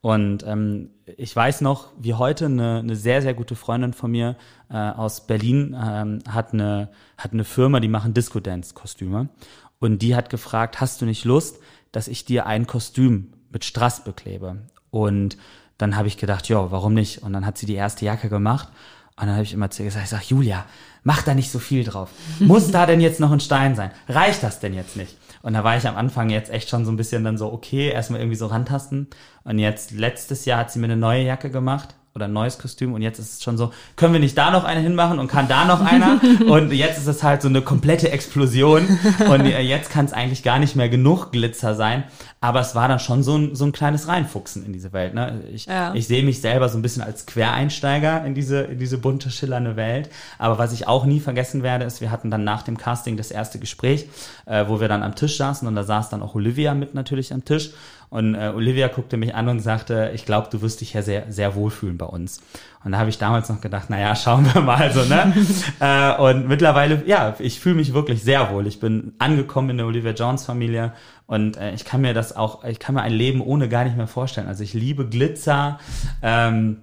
[0.00, 4.36] Und ähm, ich weiß noch, wie heute eine, eine sehr, sehr gute Freundin von mir
[4.68, 9.30] äh, aus Berlin ähm, hat, eine, hat eine Firma, die machen Disco-Dance-Kostüme.
[9.78, 11.58] Und die hat gefragt, hast du nicht Lust,
[11.90, 14.58] dass ich dir ein Kostüm mit Strass beklebe?
[14.94, 15.36] Und
[15.76, 17.20] dann habe ich gedacht, ja, warum nicht?
[17.24, 18.68] Und dann hat sie die erste Jacke gemacht.
[19.16, 20.66] Und dann habe ich immer zu ihr gesagt, ich sag, Julia,
[21.02, 22.10] mach da nicht so viel drauf.
[22.38, 23.90] Muss da denn jetzt noch ein Stein sein?
[24.08, 25.16] Reicht das denn jetzt nicht?
[25.42, 27.90] Und da war ich am Anfang jetzt echt schon so ein bisschen dann so, okay,
[27.90, 29.08] erstmal irgendwie so rantasten.
[29.42, 32.94] Und jetzt, letztes Jahr hat sie mir eine neue Jacke gemacht oder ein neues Kostüm
[32.94, 35.48] und jetzt ist es schon so, können wir nicht da noch eine hinmachen und kann
[35.48, 36.20] da noch einer?
[36.46, 38.86] und jetzt ist es halt so eine komplette Explosion
[39.28, 42.04] und äh, jetzt kann es eigentlich gar nicht mehr genug Glitzer sein.
[42.40, 45.14] Aber es war dann schon so ein, so ein kleines Reinfuchsen in diese Welt.
[45.14, 45.40] Ne?
[45.52, 45.92] Ich, Ja.
[45.94, 49.74] ich sehe mich selber so ein bisschen als Quereinsteiger in diese, in diese bunte, schillernde
[49.74, 50.08] Welt.
[50.38, 53.32] Aber was ich auch nie vergessen werde, ist, wir hatten dann nach dem Casting das
[53.32, 54.08] erste Gespräch,
[54.46, 57.32] äh, wo wir dann am Tisch saßen und da saß dann auch Olivia mit natürlich
[57.32, 57.70] am Tisch.
[58.14, 61.32] Und äh, Olivia guckte mich an und sagte, ich glaube, du wirst dich ja sehr,
[61.32, 62.40] sehr wohlfühlen bei uns.
[62.84, 65.34] Und da habe ich damals noch gedacht, naja, schauen wir mal so, ne?
[65.80, 68.68] äh, und mittlerweile, ja, ich fühle mich wirklich sehr wohl.
[68.68, 70.92] Ich bin angekommen in der Olivia Jones Familie
[71.26, 73.96] und äh, ich kann mir das auch, ich kann mir ein Leben ohne gar nicht
[73.96, 74.46] mehr vorstellen.
[74.46, 75.80] Also ich liebe Glitzer,
[76.22, 76.82] ähm,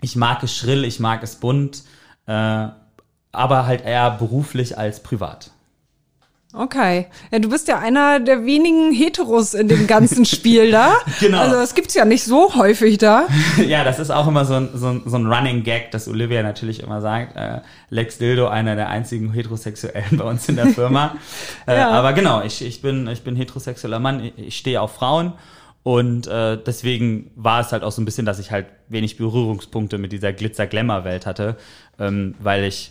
[0.00, 1.82] ich mag es schrill, ich mag es bunt,
[2.26, 2.68] äh,
[3.32, 5.50] aber halt eher beruflich als privat.
[6.58, 7.06] Okay.
[7.30, 10.94] Ja, du bist ja einer der wenigen Heteros in dem ganzen Spiel da.
[11.20, 11.38] Genau.
[11.38, 13.28] Also das gibt's ja nicht so häufig da.
[13.68, 16.42] ja, das ist auch immer so ein, so ein, so ein Running Gag, dass Olivia
[16.42, 21.14] natürlich immer sagt, äh, Lex Dildo, einer der einzigen Heterosexuellen bei uns in der Firma.
[21.68, 21.90] äh, Ja.
[21.90, 25.34] Aber genau, ich, ich, bin, ich bin heterosexueller Mann, ich, ich stehe auf Frauen
[25.84, 29.96] und äh, deswegen war es halt auch so ein bisschen, dass ich halt wenig Berührungspunkte
[29.96, 31.56] mit dieser Glitzer-Glamour-Welt hatte,
[32.00, 32.90] ähm, weil ich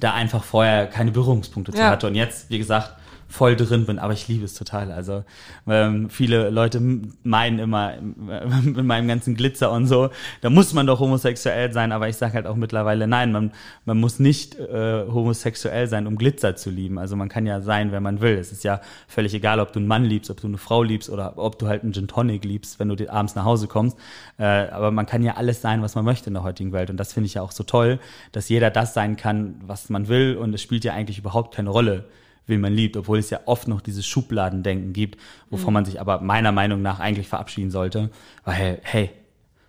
[0.00, 1.90] da einfach vorher keine Berührungspunkte zu Ja.
[1.90, 2.94] hatte und jetzt, wie gesagt,
[3.34, 4.92] voll drin bin, aber ich liebe es total.
[4.92, 5.24] Also
[5.66, 6.80] ähm, viele Leute
[7.24, 10.10] meinen immer äh, mit meinem ganzen Glitzer und so,
[10.40, 13.50] da muss man doch homosexuell sein, aber ich sage halt auch mittlerweile, nein, man,
[13.86, 16.96] man muss nicht äh, homosexuell sein, um Glitzer zu lieben.
[16.96, 18.38] Also man kann ja sein, wer man will.
[18.38, 21.10] Es ist ja völlig egal, ob du einen Mann liebst, ob du eine Frau liebst
[21.10, 23.98] oder ob du halt einen Gin Tonic liebst, wenn du abends nach Hause kommst.
[24.38, 26.88] Äh, aber man kann ja alles sein, was man möchte in der heutigen Welt.
[26.88, 27.98] Und das finde ich ja auch so toll,
[28.30, 30.36] dass jeder das sein kann, was man will.
[30.36, 32.04] Und es spielt ja eigentlich überhaupt keine Rolle,
[32.46, 35.20] wen man liebt, obwohl es ja oft noch dieses Schubladendenken gibt,
[35.50, 38.10] wovon man sich aber meiner Meinung nach eigentlich verabschieden sollte.
[38.44, 39.10] Weil, hey,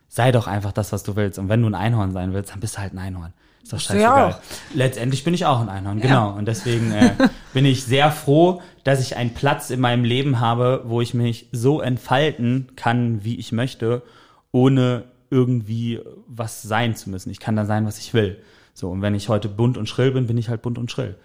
[0.08, 1.40] sei doch einfach das, was du willst.
[1.40, 3.34] Und wenn du ein Einhorn sein willst, dann bist du halt ein Einhorn.
[3.64, 4.40] Ist doch ja auch.
[4.76, 6.34] Letztendlich bin ich auch ein Einhorn, genau.
[6.34, 7.12] Und deswegen äh,
[7.54, 11.48] bin ich sehr froh, dass ich einen Platz in meinem Leben habe, wo ich mich
[11.52, 14.04] so entfalten kann, wie ich möchte,
[14.52, 17.32] ohne irgendwie was sein zu müssen.
[17.32, 18.40] Ich kann da sein, was ich will.
[18.76, 21.16] So, und wenn ich heute bunt und schrill bin, bin ich halt bunt und schrill.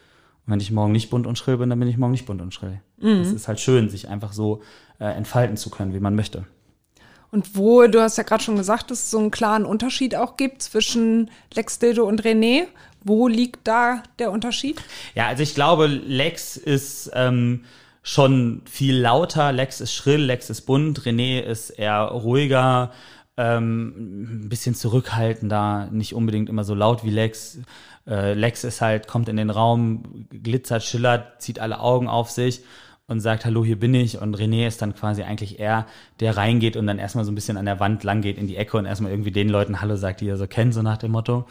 [0.51, 2.43] Und wenn ich morgen nicht bunt und schrill bin, dann bin ich morgen nicht bunt
[2.43, 2.81] und schrill.
[3.01, 4.63] Es ist halt schön, sich einfach so
[4.99, 6.45] äh, entfalten zu können, wie man möchte.
[7.31, 10.37] Und wo, du hast ja gerade schon gesagt, dass es so einen klaren Unterschied auch
[10.37, 12.65] gibt zwischen Lex Dildo und René.
[13.05, 14.83] Wo liegt da der Unterschied?
[15.15, 17.65] Ja, also ich glaube, Lex ist ähm,
[18.03, 22.91] schon viel lauter, Lex ist schrill, Lex ist bunt, René ist eher ruhiger,
[23.37, 27.59] ähm, ein bisschen zurückhaltender, nicht unbedingt immer so laut wie Lex.
[28.07, 32.63] Äh, Lex ist halt, kommt in den Raum, glitzert, schillert, zieht alle Augen auf sich
[33.07, 34.19] und sagt, hallo, hier bin ich.
[34.21, 35.87] Und René ist dann quasi eigentlich er,
[36.21, 38.57] der reingeht und dann erstmal so ein bisschen an der Wand lang geht in die
[38.57, 41.11] Ecke und erstmal irgendwie den Leuten Hallo sagt, die er so kennt, so nach dem
[41.11, 41.45] Motto.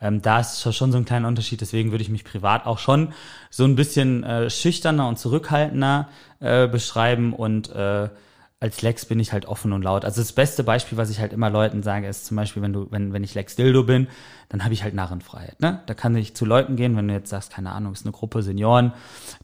[0.00, 2.78] Ähm, da ist schon- schon so ein kleiner Unterschied, deswegen würde ich mich privat auch
[2.78, 3.12] schon
[3.50, 6.08] so ein bisschen äh, schüchterner und zurückhaltender
[6.40, 8.08] äh, beschreiben und äh,
[8.62, 10.04] als Lex bin ich halt offen und laut.
[10.04, 12.86] Also das beste Beispiel, was ich halt immer Leuten sage, ist zum Beispiel, wenn du,
[12.90, 14.06] wenn, wenn ich Lex Dildo bin,
[14.50, 15.60] dann habe ich halt Narrenfreiheit.
[15.60, 15.82] Ne?
[15.86, 18.40] Da kann ich zu Leuten gehen, wenn du jetzt sagst, keine Ahnung, ist eine Gruppe
[18.44, 18.92] Senioren,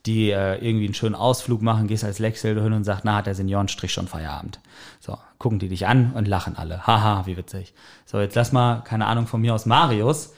[0.06, 3.16] die äh, irgendwie einen schönen Ausflug machen, gehst als Lex Dildo hin und sagst, na,
[3.16, 4.60] hat der Seniorenstrich schon Feierabend.
[5.00, 6.86] So, gucken die dich an und lachen alle.
[6.86, 7.74] Haha, wie witzig.
[8.06, 10.32] So, jetzt lass mal, keine Ahnung, von mir aus Marius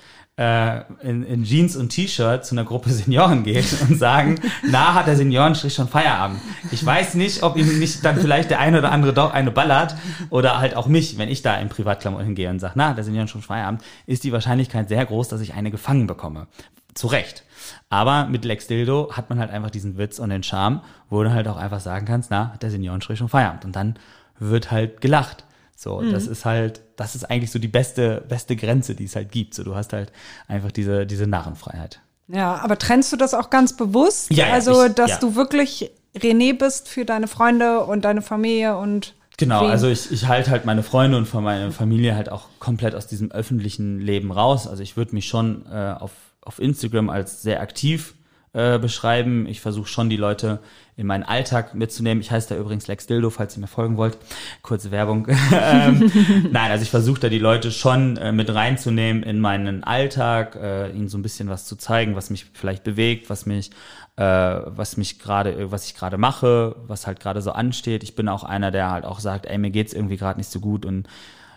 [1.03, 5.17] in, in Jeans und T-Shirt zu einer Gruppe Senioren gehen und sagen, na, hat der
[5.17, 6.41] Seniorenstrich schon Feierabend.
[6.71, 9.97] Ich weiß nicht, ob ihm nicht dann vielleicht der eine oder andere doch eine ballert
[10.31, 13.29] oder halt auch mich, wenn ich da in Privatklamotten hingehe und sage, na, der Senioren
[13.29, 16.47] schon Feierabend, ist die Wahrscheinlichkeit sehr groß, dass ich eine gefangen bekomme.
[16.95, 17.45] Zu Recht.
[17.91, 20.81] Aber mit Lex Dildo hat man halt einfach diesen Witz und den Charme,
[21.11, 23.67] wo du halt auch einfach sagen kannst, na, hat der Seniorenstrich schon Feierabend.
[23.67, 23.97] Und dann
[24.39, 25.45] wird halt gelacht.
[25.83, 29.33] So, das ist halt, das ist eigentlich so die beste, beste Grenze, die es halt
[29.33, 29.55] gibt.
[29.55, 30.13] So, du hast halt
[30.47, 32.03] einfach diese, diese Narrenfreiheit.
[32.29, 34.31] Ja, aber trennst du das auch ganz bewusst?
[34.31, 35.19] Ja, ja, also, ich- dass ja.
[35.21, 40.29] du wirklich René bist für deine Freunde und deine Familie und Genau, also ich, ich
[40.29, 44.33] halte halt meine Freunde und von meiner Familie halt auch komplett aus diesem öffentlichen Leben
[44.33, 44.69] raus.
[44.69, 46.11] Also ich würde mich schon äh, auf,
[46.43, 48.17] auf Instagram als sehr aktiv
[48.53, 49.47] äh, beschreiben.
[49.47, 50.59] Ich versuche schon die Leute
[51.01, 52.21] in meinen Alltag mitzunehmen.
[52.21, 54.19] Ich heiße da übrigens Lex Dildo, falls ihr mir folgen wollt.
[54.61, 55.27] Kurze Werbung.
[55.53, 56.13] ähm,
[56.53, 60.91] nein, also ich versuche da die Leute schon äh, mit reinzunehmen in meinen Alltag, äh,
[60.91, 63.71] ihnen so ein bisschen was zu zeigen, was mich vielleicht bewegt, was mich
[64.17, 68.03] äh, was mich gerade, was ich gerade mache, was halt gerade so ansteht.
[68.03, 70.61] Ich bin auch einer, der halt auch sagt, ey, mir geht's irgendwie gerade nicht so
[70.61, 71.09] gut und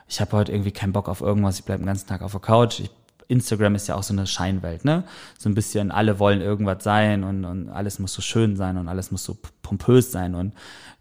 [0.07, 2.39] ich habe heute irgendwie keinen Bock auf irgendwas, ich bleib den ganzen Tag auf der
[2.39, 2.79] Couch.
[2.79, 2.91] Ich,
[3.27, 5.03] Instagram ist ja auch so eine Scheinwelt, ne?
[5.37, 8.87] So ein bisschen, alle wollen irgendwas sein und, und alles muss so schön sein und
[8.87, 10.53] alles muss so pompös sein und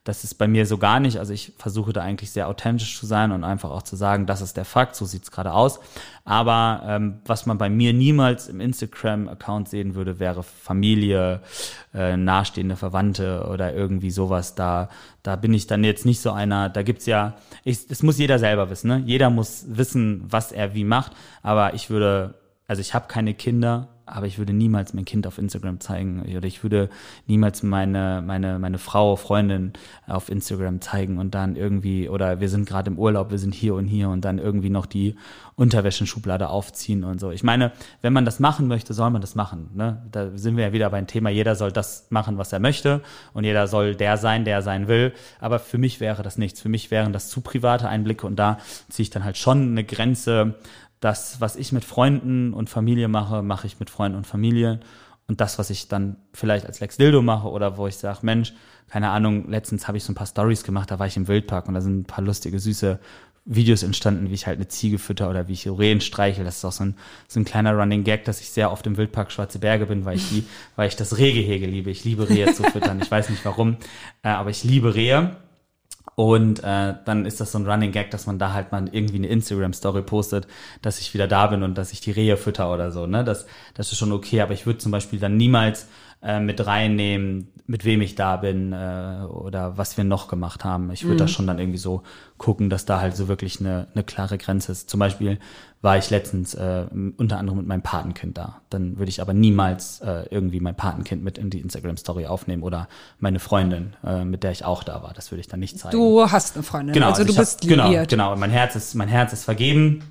[0.04, 1.18] das ist bei mir so gar nicht.
[1.18, 4.40] Also ich versuche da eigentlich sehr authentisch zu sein und einfach auch zu sagen, das
[4.40, 5.78] ist der Fakt, so sieht's gerade aus.
[6.24, 11.40] Aber ähm, was man bei mir niemals im Instagram-Account sehen würde, wäre Familie,
[11.94, 14.56] äh, nahestehende Verwandte oder irgendwie sowas.
[14.56, 14.88] Da,
[15.22, 16.68] da bin ich dann jetzt nicht so einer.
[16.68, 18.88] Da gibt's ja, ich, das muss jeder selber wissen.
[18.88, 19.02] Ne?
[19.06, 21.12] Jeder muss wissen, was er wie macht.
[21.42, 22.34] Aber ich würde,
[22.66, 26.22] also ich habe keine Kinder aber ich würde niemals mein Kind auf Instagram zeigen.
[26.36, 26.88] Oder ich würde
[27.26, 29.72] niemals meine meine meine Frau Freundin
[30.06, 33.74] auf Instagram zeigen und dann irgendwie oder wir sind gerade im Urlaub wir sind hier
[33.74, 35.16] und hier und dann irgendwie noch die
[35.56, 37.30] Unterwäschenschublade aufziehen und so.
[37.30, 40.02] Ich meine wenn man das machen möchte soll man das machen ne?
[40.10, 43.44] Da sind wir ja wieder beim Thema jeder soll das machen was er möchte und
[43.44, 45.12] jeder soll der sein der er sein will.
[45.40, 46.60] Aber für mich wäre das nichts.
[46.60, 49.84] Für mich wären das zu private Einblicke und da ziehe ich dann halt schon eine
[49.84, 50.56] Grenze
[51.02, 54.78] das, was ich mit Freunden und Familie mache, mache ich mit Freunden und Familie.
[55.26, 58.54] Und das, was ich dann vielleicht als Lex Dildo mache oder wo ich sage, Mensch,
[58.88, 61.66] keine Ahnung, letztens habe ich so ein paar Stories gemacht, da war ich im Wildpark
[61.66, 63.00] und da sind ein paar lustige, süße
[63.44, 66.44] Videos entstanden, wie ich halt eine Ziege fütter oder wie ich Rehen streichel.
[66.44, 66.94] Das ist auch so ein,
[67.26, 70.16] so ein kleiner Running Gag, dass ich sehr oft im Wildpark Schwarze Berge bin, weil
[70.16, 70.44] ich die,
[70.76, 71.90] weil ich das Rehgehege liebe.
[71.90, 73.00] Ich liebe Rehe zu füttern.
[73.02, 73.78] Ich weiß nicht warum,
[74.22, 75.36] äh, aber ich liebe Rehe.
[76.14, 79.16] Und äh, dann ist das so ein Running Gag, dass man da halt mal irgendwie
[79.16, 80.46] eine Instagram-Story postet,
[80.82, 83.06] dass ich wieder da bin und dass ich die Rehe fütter oder so.
[83.06, 83.24] Ne?
[83.24, 85.88] Das, das ist schon okay, aber ich würde zum Beispiel dann niemals
[86.22, 90.90] äh, mit reinnehmen, mit wem ich da bin äh, oder was wir noch gemacht haben.
[90.90, 91.18] Ich würde mhm.
[91.18, 92.02] da schon dann irgendwie so
[92.38, 94.90] gucken, dass da halt so wirklich eine, eine klare Grenze ist.
[94.90, 95.38] Zum Beispiel
[95.80, 96.84] war ich letztens äh,
[97.16, 98.60] unter anderem mit meinem Patenkind da.
[98.70, 102.88] Dann würde ich aber niemals äh, irgendwie mein Patenkind mit in die Instagram-Story aufnehmen oder
[103.18, 105.12] meine Freundin, äh, mit der ich auch da war.
[105.14, 105.96] Das würde ich dann nicht zeigen.
[105.96, 108.08] Du hast eine Freundin, genau, also, also du bist hab, genau, liiert.
[108.10, 110.02] Genau, mein Herz ist, mein Herz ist vergeben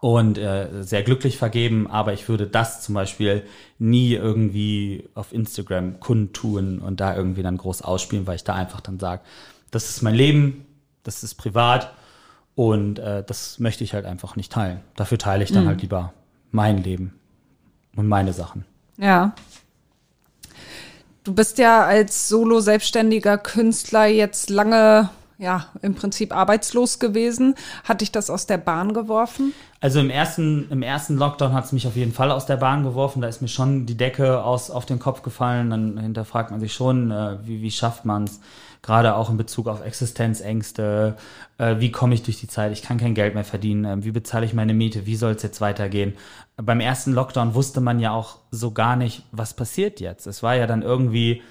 [0.00, 3.42] und äh, sehr glücklich vergeben, aber ich würde das zum Beispiel
[3.78, 8.80] nie irgendwie auf Instagram kundtun und da irgendwie dann groß ausspielen, weil ich da einfach
[8.80, 9.22] dann sage,
[9.70, 10.66] das ist mein Leben,
[11.02, 11.92] das ist privat
[12.54, 14.80] und äh, das möchte ich halt einfach nicht teilen.
[14.96, 15.68] Dafür teile ich dann Mhm.
[15.68, 16.12] halt lieber
[16.50, 17.18] mein Leben
[17.96, 18.64] und meine Sachen.
[18.98, 19.34] Ja.
[21.24, 27.54] Du bist ja als solo selbstständiger Künstler jetzt lange, ja, im Prinzip arbeitslos gewesen.
[27.84, 29.52] Hat dich das aus der Bahn geworfen?
[29.80, 32.82] Also im ersten, im ersten Lockdown hat es mich auf jeden Fall aus der Bahn
[32.82, 33.20] geworfen.
[33.20, 35.70] Da ist mir schon die Decke aus, auf den Kopf gefallen.
[35.70, 38.40] Dann hinterfragt man sich schon, äh, wie, wie schafft man es?
[38.80, 41.16] Gerade auch in Bezug auf Existenzängste.
[41.58, 42.72] Äh, wie komme ich durch die Zeit?
[42.72, 43.84] Ich kann kein Geld mehr verdienen.
[43.84, 45.04] Ähm, wie bezahle ich meine Miete?
[45.04, 46.14] Wie soll es jetzt weitergehen?
[46.56, 50.26] Beim ersten Lockdown wusste man ja auch so gar nicht, was passiert jetzt.
[50.26, 51.42] Es war ja dann irgendwie,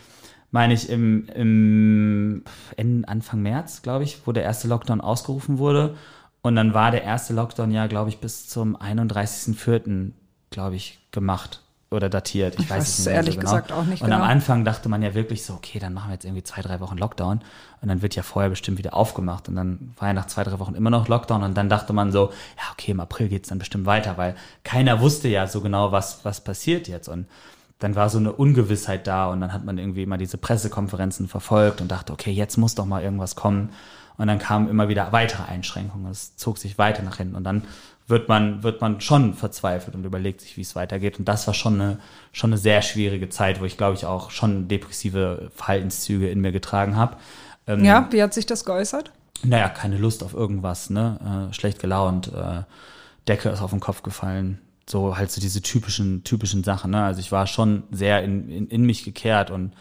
[0.56, 2.43] meine ich, im, im
[2.78, 5.97] Ende, Anfang März, glaube ich, wo der erste Lockdown ausgerufen wurde.
[6.41, 10.12] Und dann war der erste Lockdown ja, glaube ich, bis zum 31.04.,
[10.51, 12.56] glaube ich, gemacht oder datiert.
[12.58, 13.51] Ich weiß weiß es ehrlich so genau.
[13.51, 14.32] gesagt auch nicht Und am genau.
[14.32, 16.97] Anfang dachte man ja wirklich so, okay, dann machen wir jetzt irgendwie zwei, drei Wochen
[16.97, 17.41] Lockdown
[17.82, 20.58] und dann wird ja vorher bestimmt wieder aufgemacht und dann war ja nach zwei, drei
[20.60, 23.60] Wochen immer noch Lockdown und dann dachte man so, ja, okay, im April geht's dann
[23.60, 27.28] bestimmt weiter, weil keiner wusste ja so genau, was, was passiert jetzt und
[27.80, 31.82] dann war so eine Ungewissheit da und dann hat man irgendwie immer diese Pressekonferenzen verfolgt
[31.82, 33.69] und dachte, okay, jetzt muss doch mal irgendwas kommen.
[34.17, 36.09] Und dann kamen immer wieder weitere Einschränkungen.
[36.09, 37.63] Es zog sich weiter nach hinten und dann
[38.07, 41.19] wird man, wird man schon verzweifelt und überlegt sich, wie es weitergeht.
[41.19, 41.99] Und das war schon eine,
[42.32, 46.51] schon eine sehr schwierige Zeit, wo ich glaube ich auch schon depressive Verhaltenszüge in mir
[46.51, 47.17] getragen habe.
[47.67, 49.11] Ähm, Ja, wie hat sich das geäußert?
[49.43, 51.49] naja, keine Lust auf irgendwas, ne?
[51.49, 52.63] Äh, schlecht gelaunt, äh,
[53.28, 54.59] Decke ist auf den Kopf gefallen.
[54.88, 57.03] So halt so diese typischen, typischen Sachen, ne?
[57.03, 59.73] Also ich war schon sehr in, in, in mich gekehrt und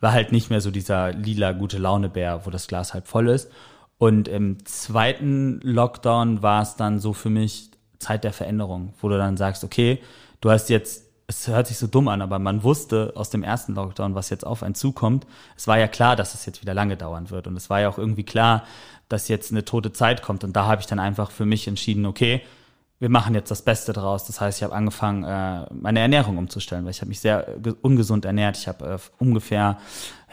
[0.00, 3.50] war halt nicht mehr so dieser lila gute Launebär, wo das Glas halb voll ist.
[3.98, 9.18] Und im zweiten Lockdown war es dann so für mich Zeit der Veränderung, wo du
[9.18, 10.00] dann sagst, okay,
[10.40, 13.74] du hast jetzt es hört sich so dumm an, aber man wusste aus dem ersten
[13.74, 15.26] Lockdown, was jetzt auf einen zukommt.
[15.56, 17.46] Es war ja klar, dass es jetzt wieder lange dauern wird.
[17.46, 18.64] Und es war ja auch irgendwie klar,
[19.10, 20.42] dass jetzt eine tote Zeit kommt.
[20.42, 22.40] Und da habe ich dann einfach für mich entschieden, okay,
[23.00, 24.24] wir machen jetzt das Beste draus.
[24.24, 27.74] Das heißt, ich habe angefangen, äh, meine Ernährung umzustellen, weil ich habe mich sehr ge-
[27.82, 28.56] ungesund ernährt.
[28.56, 29.78] Ich habe äh, ungefähr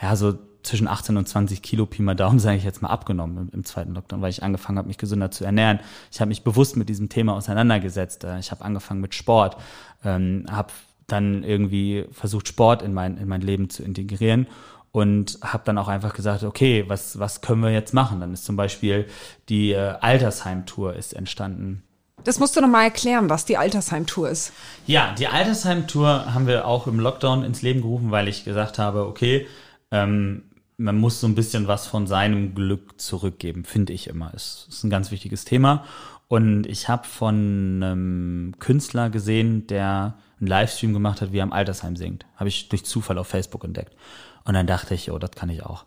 [0.02, 3.38] ja so zwischen 18 und 20 Kilo Pi mal Daumen, sage ich jetzt mal, abgenommen
[3.38, 5.80] im, im zweiten Lockdown, weil ich angefangen habe, mich gesünder zu ernähren.
[6.12, 8.24] Ich habe mich bewusst mit diesem Thema auseinandergesetzt.
[8.24, 9.58] Äh, ich habe angefangen mit Sport,
[10.04, 10.74] ähm, habe
[11.08, 14.48] dann irgendwie versucht, Sport in mein, in mein Leben zu integrieren
[14.92, 18.22] und habe dann auch einfach gesagt, okay, was, was können wir jetzt machen?
[18.22, 19.06] Dann ist zum Beispiel
[19.50, 21.84] die äh, Altersheim-Tour ist entstanden.
[22.26, 24.52] Das musst du noch mal erklären, was die Altersheim-Tour ist.
[24.88, 29.06] Ja, die Altersheim-Tour haben wir auch im Lockdown ins Leben gerufen, weil ich gesagt habe,
[29.06, 29.48] okay,
[29.92, 30.44] ähm,
[30.78, 34.34] man muss so ein bisschen was von seinem Glück zurückgeben, finde ich immer.
[34.34, 35.86] Ist, ist ein ganz wichtiges Thema.
[36.28, 37.36] Und ich habe von
[37.84, 42.26] einem Künstler gesehen, der einen Livestream gemacht hat, wie er am Altersheim singt.
[42.36, 43.96] Habe ich durch Zufall auf Facebook entdeckt.
[44.44, 45.86] Und dann dachte ich, oh, das kann ich auch.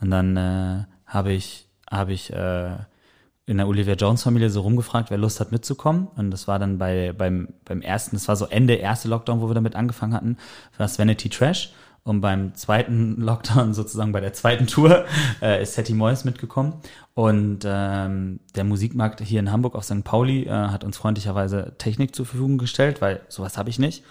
[0.00, 2.76] Und dann äh, habe ich, habe ich äh,
[3.48, 6.08] in der Olivia Jones Familie so rumgefragt, wer Lust hat mitzukommen.
[6.16, 9.48] Und das war dann bei, beim, beim ersten, das war so Ende erste Lockdown, wo
[9.48, 10.36] wir damit angefangen hatten,
[10.76, 11.72] war das Vanity Trash.
[12.04, 15.04] Und beim zweiten Lockdown, sozusagen bei der zweiten Tour,
[15.42, 16.74] äh, ist Hetty Moyes mitgekommen.
[17.14, 20.04] Und ähm, der Musikmarkt hier in Hamburg auf St.
[20.04, 24.04] Pauli äh, hat uns freundlicherweise Technik zur Verfügung gestellt, weil sowas habe ich nicht.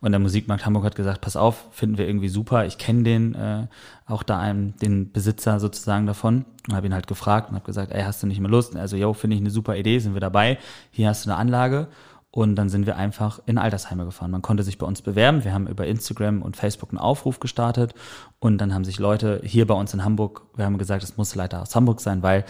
[0.00, 2.64] Und der Musikmarkt Hamburg hat gesagt, pass auf, finden wir irgendwie super.
[2.64, 3.66] Ich kenne den, äh,
[4.06, 6.46] auch da einen, den Besitzer sozusagen davon.
[6.66, 8.74] Und habe ihn halt gefragt und habe gesagt, ey, hast du nicht mehr Lust?
[8.76, 10.58] Also, yo, finde ich eine super Idee, sind wir dabei.
[10.90, 11.88] Hier hast du eine Anlage.
[12.34, 14.32] Und dann sind wir einfach in Altersheime gefahren.
[14.32, 15.44] Man konnte sich bei uns bewerben.
[15.44, 17.94] Wir haben über Instagram und Facebook einen Aufruf gestartet.
[18.40, 21.36] Und dann haben sich Leute hier bei uns in Hamburg, wir haben gesagt, es muss
[21.36, 22.44] leider aus Hamburg sein, weil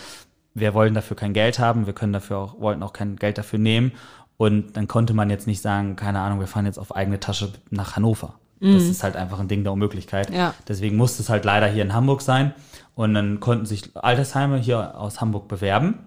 [0.54, 1.84] wir wollen dafür kein Geld haben.
[1.84, 3.92] Wir können dafür auch, wollten auch kein Geld dafür nehmen.
[4.38, 7.52] Und dann konnte man jetzt nicht sagen, keine Ahnung, wir fahren jetzt auf eigene Tasche
[7.68, 8.36] nach Hannover.
[8.60, 10.32] Das ist halt einfach ein Ding der Unmöglichkeit.
[10.32, 10.54] Ja.
[10.66, 12.54] Deswegen musste es halt leider hier in Hamburg sein.
[12.94, 15.98] Und dann konnten sich Altersheime hier aus Hamburg bewerben.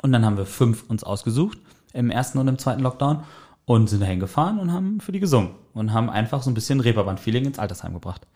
[0.00, 1.58] Und dann haben wir fünf uns ausgesucht
[1.94, 3.24] im ersten und im zweiten Lockdown
[3.64, 6.80] und sind dahin gefahren und haben für die gesungen und haben einfach so ein bisschen
[6.80, 8.26] Reeperbahn-Feeling ins Altersheim gebracht.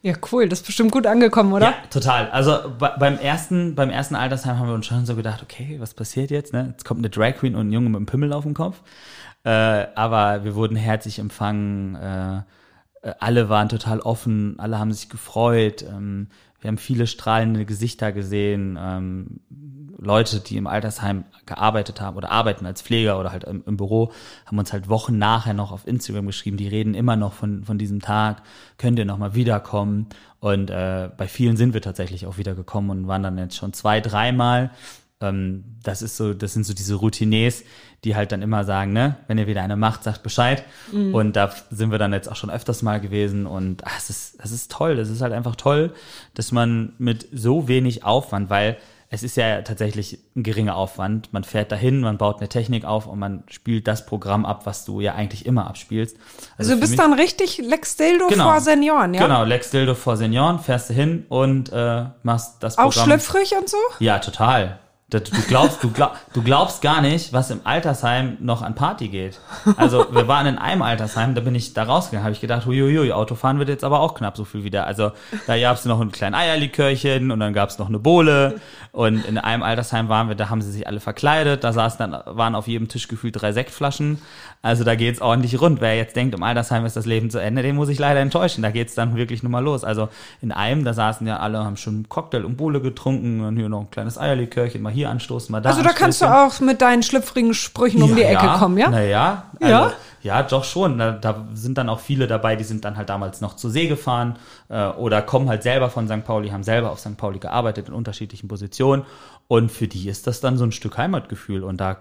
[0.00, 0.48] Ja, cool.
[0.48, 1.66] Das ist bestimmt gut angekommen, oder?
[1.66, 2.30] Ja, total.
[2.30, 5.92] Also bei, beim ersten, beim ersten Altersheim haben wir uns schon so gedacht, okay, was
[5.92, 6.52] passiert jetzt?
[6.52, 6.68] Ne?
[6.70, 8.80] Jetzt kommt eine Drag Queen und ein Junge mit einem Pimmel auf dem Kopf.
[9.42, 11.96] Äh, aber wir wurden herzlich empfangen.
[11.96, 12.42] Äh,
[13.18, 15.82] alle waren total offen, alle haben sich gefreut.
[15.82, 16.28] Ähm,
[16.60, 18.78] wir haben viele strahlende Gesichter gesehen.
[18.80, 19.40] Ähm,
[19.98, 24.12] Leute, die im Altersheim gearbeitet haben oder arbeiten als Pfleger oder halt im, im, Büro,
[24.46, 26.56] haben uns halt Wochen nachher noch auf Instagram geschrieben.
[26.56, 28.42] Die reden immer noch von, von diesem Tag.
[28.76, 30.06] Könnt ihr noch mal wiederkommen?
[30.40, 34.00] Und äh, bei vielen sind wir tatsächlich auch wiedergekommen und waren dann jetzt schon zwei,
[34.00, 34.70] dreimal.
[35.20, 37.64] Ähm, das ist so, das sind so diese Routiniers,
[38.04, 40.62] die halt dann immer sagen, ne, wenn ihr wieder eine macht, sagt Bescheid.
[40.92, 41.12] Mhm.
[41.12, 44.40] Und da sind wir dann jetzt auch schon öfters mal gewesen und ach, es ist,
[44.40, 44.94] das ist toll.
[44.94, 45.92] Das ist halt einfach toll,
[46.34, 48.76] dass man mit so wenig Aufwand, weil
[49.10, 51.32] es ist ja tatsächlich ein geringer Aufwand.
[51.32, 54.84] Man fährt dahin, man baut eine Technik auf und man spielt das Programm ab, was
[54.84, 56.16] du ja eigentlich immer abspielst.
[56.58, 59.22] Also, also du bist dann richtig Lex Dildo genau, vor Senioren, ja?
[59.22, 62.88] Genau, Lex Dildo vor Senioren, fährst du hin und äh, machst das Programm.
[62.88, 63.78] Auch schlüpfrig und so?
[63.98, 64.78] Ja, total.
[65.10, 69.40] Du glaubst, du, glaub, du glaubst gar nicht, was im Altersheim noch an Party geht.
[69.78, 73.10] Also wir waren in einem Altersheim, da bin ich da rausgegangen, habe ich gedacht, huiuiui,
[73.12, 74.86] Autofahren wird jetzt aber auch knapp so viel wieder.
[74.86, 75.12] Also
[75.46, 78.60] da gab es noch ein kleines Eierlikörchen und dann gab es noch eine Bohle
[78.92, 82.36] und in einem Altersheim waren wir, da haben sie sich alle verkleidet, da saßen dann,
[82.36, 84.20] waren auf jedem Tisch gefühlt drei Sektflaschen.
[84.60, 85.80] Also da geht's ordentlich rund.
[85.80, 88.62] Wer jetzt denkt, im Altersheim ist das Leben zu Ende, den muss ich leider enttäuschen.
[88.62, 89.84] Da geht's dann wirklich nur mal los.
[89.84, 90.08] Also
[90.40, 93.82] in einem, da saßen ja alle, haben schon Cocktail und Bohle getrunken und hier noch
[93.82, 97.02] ein kleines Eierlikörchen, mal hier anstoßen, mal da Also da kannst du auch mit deinen
[97.02, 98.90] schlüpfrigen Sprüchen um die Ecke ja, kommen, ja?
[98.90, 99.92] Naja, also, Ja?
[100.22, 100.98] ja, doch schon.
[100.98, 103.86] Da, da sind dann auch viele dabei, die sind dann halt damals noch zur See
[103.86, 104.36] gefahren
[104.68, 106.24] äh, oder kommen halt selber von St.
[106.24, 107.16] Pauli, haben selber auf St.
[107.16, 109.04] Pauli gearbeitet in unterschiedlichen Positionen.
[109.46, 111.62] Und für die ist das dann so ein Stück Heimatgefühl.
[111.62, 111.98] Und da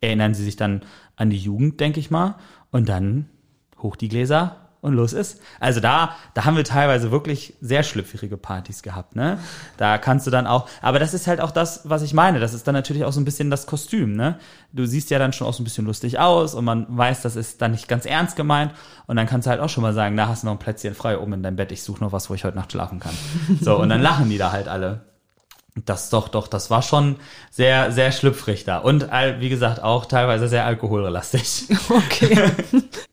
[0.00, 0.82] erinnern sie sich dann
[1.16, 2.36] an die Jugend, denke ich mal.
[2.70, 3.28] Und dann
[3.78, 5.40] hoch die Gläser und los ist.
[5.58, 9.38] Also da, da haben wir teilweise wirklich sehr schlüpfrige Partys gehabt, ne?
[9.76, 12.38] Da kannst du dann auch, aber das ist halt auch das, was ich meine.
[12.38, 14.38] Das ist dann natürlich auch so ein bisschen das Kostüm, ne?
[14.72, 17.34] Du siehst ja dann schon auch so ein bisschen lustig aus und man weiß, das
[17.34, 18.72] ist dann nicht ganz ernst gemeint.
[19.06, 20.94] Und dann kannst du halt auch schon mal sagen, da hast du noch ein Plätzchen
[20.94, 23.14] frei oben in deinem Bett, ich suche noch was, wo ich heute Nacht schlafen kann.
[23.60, 25.15] So, und dann lachen die da halt alle.
[25.84, 27.16] Das doch, doch, das war schon
[27.50, 28.78] sehr, sehr schlüpfrig da.
[28.78, 29.08] Und
[29.38, 31.68] wie gesagt, auch teilweise sehr alkohollastig.
[31.88, 32.50] Okay.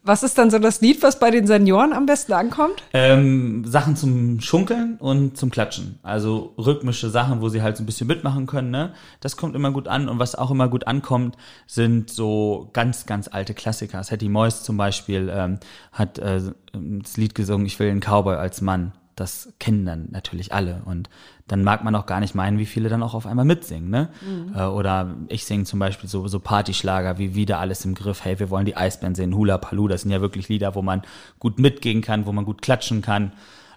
[0.03, 2.83] Was ist dann so das Lied, was bei den Senioren am besten ankommt?
[2.91, 5.99] Ähm, Sachen zum Schunkeln und zum Klatschen.
[6.03, 8.93] Also rhythmische Sachen, wo sie halt so ein bisschen mitmachen können, ne?
[9.21, 10.09] Das kommt immer gut an.
[10.09, 11.37] Und was auch immer gut ankommt,
[11.67, 14.01] sind so ganz, ganz alte Klassiker.
[14.03, 15.59] Hetty Moyes zum Beispiel ähm,
[15.91, 16.41] hat äh,
[16.73, 20.81] das Lied gesungen, Ich will einen Cowboy als Mann das kennen dann natürlich alle.
[20.85, 21.09] Und
[21.47, 23.89] dann mag man auch gar nicht meinen, wie viele dann auch auf einmal mitsingen.
[23.89, 24.09] Ne?
[24.21, 24.55] Mhm.
[24.55, 28.49] Oder ich singe zum Beispiel so, so Partyschlager wie Wieder alles im Griff, hey, wir
[28.49, 31.01] wollen die Eisbären sehen, Hula Palu, das sind ja wirklich Lieder, wo man
[31.39, 33.33] gut mitgehen kann, wo man gut klatschen kann.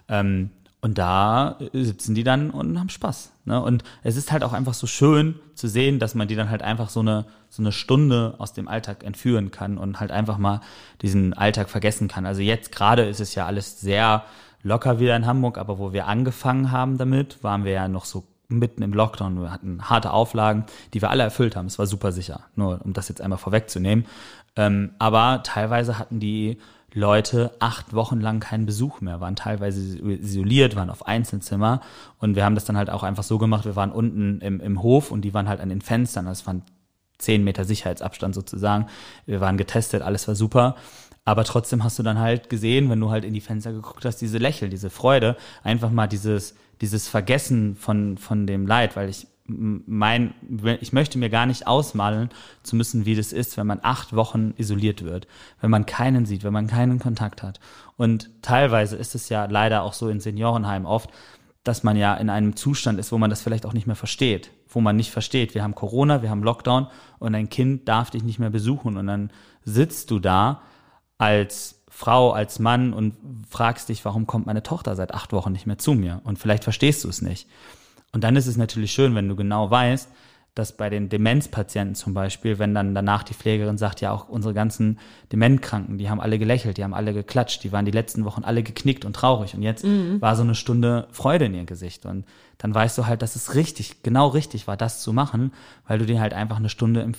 [0.07, 3.31] Ähm, Und da äh, sitzen die dann und haben Spaß.
[3.45, 3.61] Ne?
[3.61, 6.61] Und es ist halt auch einfach so schön zu sehen, dass man die dann halt
[6.61, 10.61] einfach so eine, so eine Stunde aus dem Alltag entführen kann und halt einfach mal
[11.01, 12.25] diesen Alltag vergessen kann.
[12.25, 14.23] Also jetzt gerade ist es ja alles sehr
[14.63, 18.25] locker wieder in Hamburg, aber wo wir angefangen haben damit, waren wir ja noch so
[18.49, 19.41] mitten im Lockdown.
[19.41, 21.65] Wir hatten harte Auflagen, die wir alle erfüllt haben.
[21.65, 24.05] Es war super sicher, nur um das jetzt einmal vorwegzunehmen.
[24.55, 26.57] Ähm, aber teilweise hatten die
[26.93, 31.81] Leute acht Wochen lang keinen Besuch mehr, waren teilweise isoliert, waren auf Einzelzimmer
[32.17, 34.81] und wir haben das dann halt auch einfach so gemacht, wir waren unten im, im
[34.81, 36.63] Hof und die waren halt an den Fenstern, das waren
[37.17, 38.87] zehn Meter Sicherheitsabstand sozusagen.
[39.25, 40.75] Wir waren getestet, alles war super.
[41.27, 44.21] Aber trotzdem hast du dann halt gesehen, wenn du halt in die Fenster geguckt hast,
[44.21, 49.27] diese Lächeln, diese Freude, einfach mal dieses, dieses Vergessen von, von dem Leid, weil ich
[49.45, 50.33] mein,
[50.79, 52.29] ich möchte mir gar nicht ausmalen
[52.63, 55.27] zu müssen, wie das ist, wenn man acht Wochen isoliert wird,
[55.59, 57.59] wenn man keinen sieht, wenn man keinen Kontakt hat.
[57.97, 61.09] Und teilweise ist es ja leider auch so in Seniorenheimen oft,
[61.65, 64.51] dass man ja in einem Zustand ist, wo man das vielleicht auch nicht mehr versteht,
[64.69, 66.87] wo man nicht versteht, wir haben Corona, wir haben Lockdown
[67.19, 69.29] und ein Kind darf dich nicht mehr besuchen und dann
[69.65, 70.61] sitzt du da
[71.17, 73.15] als Frau, als Mann und
[73.49, 76.21] fragst dich, warum kommt meine Tochter seit acht Wochen nicht mehr zu mir?
[76.23, 77.47] Und vielleicht verstehst du es nicht.
[78.13, 80.09] Und dann ist es natürlich schön, wenn du genau weißt,
[80.57, 84.53] dass bei den Demenzpatienten zum Beispiel, wenn dann danach die Pflegerin sagt, ja auch unsere
[84.53, 84.99] ganzen
[85.31, 88.63] Dementkranken, die haben alle gelächelt, die haben alle geklatscht, die waren die letzten Wochen alle
[88.63, 90.19] geknickt und traurig und jetzt mhm.
[90.19, 92.25] war so eine Stunde Freude in ihr Gesicht und
[92.57, 95.51] dann weißt du halt, dass es richtig, genau richtig war, das zu machen,
[95.87, 97.13] weil du dir halt einfach eine Stunde im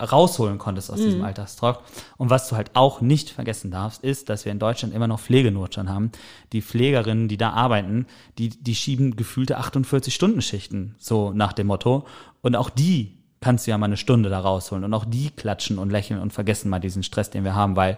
[0.00, 1.04] rausholen konntest aus mhm.
[1.04, 1.82] diesem Alltagstrock.
[2.16, 5.20] Und was du halt auch nicht vergessen darfst, ist, dass wir in Deutschland immer noch
[5.20, 6.12] Pflegenotstand haben.
[6.52, 8.06] Die Pflegerinnen, die da arbeiten,
[8.38, 12.06] die, die schieben gefühlte 48-Stunden-Schichten, so nach dem Motto.
[12.42, 14.84] Und auch die kannst du ja mal eine Stunde da rausholen.
[14.84, 17.96] Und auch die klatschen und lächeln und vergessen mal diesen Stress, den wir haben, weil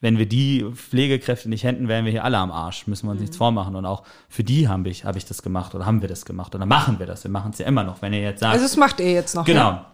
[0.00, 2.88] wenn wir die Pflegekräfte nicht hätten, wären wir hier alle am Arsch.
[2.88, 3.24] Müssen wir uns mhm.
[3.24, 3.76] nichts vormachen.
[3.76, 6.54] Und auch für die habe ich, hab ich das gemacht oder haben wir das gemacht
[6.56, 7.22] oder machen wir das.
[7.22, 8.02] Wir machen es ja immer noch.
[8.02, 8.52] Wenn ihr jetzt sagt.
[8.52, 9.44] Also es macht ihr jetzt noch.
[9.44, 9.70] Genau.
[9.70, 9.91] Ja?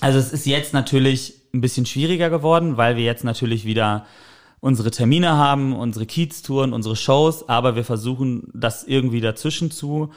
[0.00, 4.06] Also es ist jetzt natürlich ein bisschen schwieriger geworden, weil wir jetzt natürlich wieder
[4.60, 10.10] unsere Termine haben, unsere Kiez-Touren, unsere Shows, aber wir versuchen das irgendwie dazwischen zu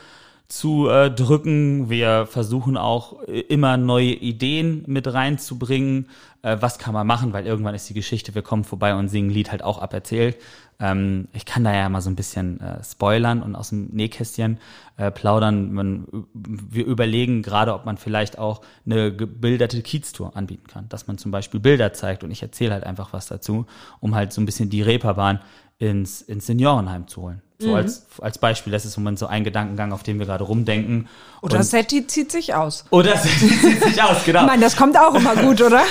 [0.54, 1.89] zu äh, drücken.
[1.89, 6.10] Wir versuchen auch äh, immer neue Ideen mit reinzubringen.
[6.43, 7.34] Äh, was kann man machen?
[7.34, 10.38] Weil irgendwann ist die Geschichte, wir kommen vorbei und singen Lied halt auch aberzählt.
[10.80, 14.60] Ähm, ich kann da ja mal so ein bisschen äh, spoilern und aus dem Nähkästchen
[14.97, 15.74] äh, plaudern.
[15.74, 20.88] Man, wir überlegen gerade, ob man vielleicht auch eine gebilderte Kiez-Tour anbieten kann.
[20.88, 23.66] Dass man zum Beispiel Bilder zeigt und ich erzähle halt einfach was dazu,
[23.99, 25.39] um halt so ein bisschen die Reeperbahn
[25.80, 27.41] ins, ins Seniorenheim zu holen.
[27.64, 27.76] So mhm.
[27.76, 31.07] als, als Beispiel, das ist im Moment so ein Gedankengang, auf den wir gerade rumdenken.
[31.41, 32.84] Oder und, Setti zieht sich aus.
[32.89, 34.41] Oder Setti zieht sich aus, genau.
[34.41, 35.82] Ich meine, das kommt auch immer gut, oder?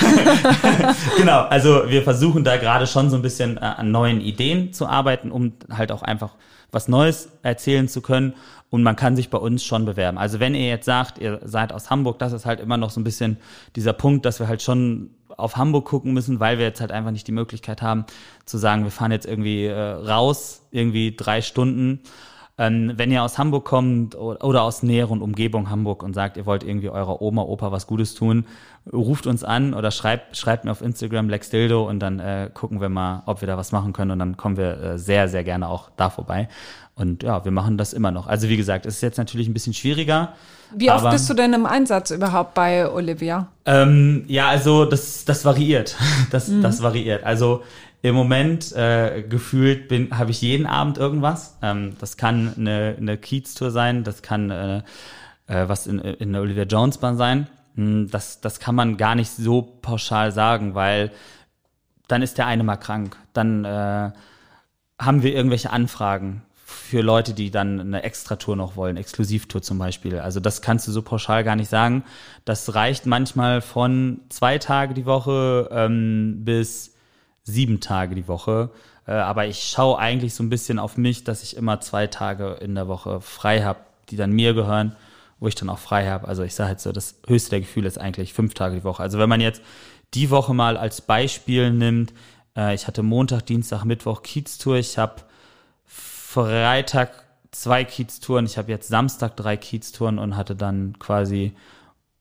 [1.17, 4.85] genau, also wir versuchen da gerade schon so ein bisschen äh, an neuen Ideen zu
[4.85, 6.35] arbeiten, um halt auch einfach
[6.71, 8.33] was Neues erzählen zu können.
[8.69, 10.17] Und man kann sich bei uns schon bewerben.
[10.17, 12.99] Also wenn ihr jetzt sagt, ihr seid aus Hamburg, das ist halt immer noch so
[12.99, 13.37] ein bisschen
[13.75, 17.11] dieser Punkt, dass wir halt schon auf Hamburg gucken müssen, weil wir jetzt halt einfach
[17.11, 18.05] nicht die Möglichkeit haben
[18.45, 22.01] zu sagen, wir fahren jetzt irgendwie äh, raus, irgendwie drei Stunden.
[22.55, 26.63] Ähm, wenn ihr aus Hamburg kommt oder aus näheren Umgebung Hamburg und sagt, ihr wollt
[26.63, 28.45] irgendwie eurer Oma, Opa was Gutes tun,
[28.91, 32.89] ruft uns an oder schreibt, schreibt mir auf Instagram LexDildo und dann äh, gucken wir
[32.89, 35.67] mal, ob wir da was machen können und dann kommen wir äh, sehr, sehr gerne
[35.67, 36.47] auch da vorbei.
[36.95, 38.27] Und ja, wir machen das immer noch.
[38.27, 40.33] Also wie gesagt, es ist jetzt natürlich ein bisschen schwieriger.
[40.75, 43.47] Wie oft aber, bist du denn im Einsatz überhaupt bei Olivia?
[43.65, 45.95] Ähm, ja, also das, das variiert.
[46.31, 46.61] Das, mhm.
[46.61, 47.23] das variiert.
[47.23, 47.63] Also
[48.01, 51.57] im Moment äh, gefühlt bin habe ich jeden Abend irgendwas.
[51.61, 54.77] Ähm, das kann eine, eine Kiez-Tour sein, das kann äh,
[55.47, 57.47] äh, was in, in der Olivia Jones Bahn sein.
[57.75, 61.11] Hm, das, das kann man gar nicht so pauschal sagen, weil
[62.07, 63.17] dann ist der eine mal krank.
[63.33, 64.11] Dann äh,
[64.99, 70.19] haben wir irgendwelche Anfragen für Leute, die dann eine Extratour noch wollen, Exklusivtour zum Beispiel.
[70.19, 72.03] Also das kannst du so pauschal gar nicht sagen.
[72.45, 76.93] Das reicht manchmal von zwei Tage die Woche ähm, bis
[77.43, 78.71] sieben Tage die Woche.
[79.07, 82.57] Äh, aber ich schaue eigentlich so ein bisschen auf mich, dass ich immer zwei Tage
[82.61, 84.95] in der Woche frei habe, die dann mir gehören,
[85.39, 86.27] wo ich dann auch frei habe.
[86.27, 89.03] Also ich sage jetzt so, das höchste der Gefühle ist eigentlich fünf Tage die Woche.
[89.03, 89.61] Also wenn man jetzt
[90.13, 92.13] die Woche mal als Beispiel nimmt,
[92.55, 95.23] äh, ich hatte Montag, Dienstag, Mittwoch Kiez-Tour, ich habe
[96.33, 97.11] Freitag
[97.51, 101.55] zwei Kiez-Touren, ich habe jetzt Samstag drei Kiez-Touren und hatte dann quasi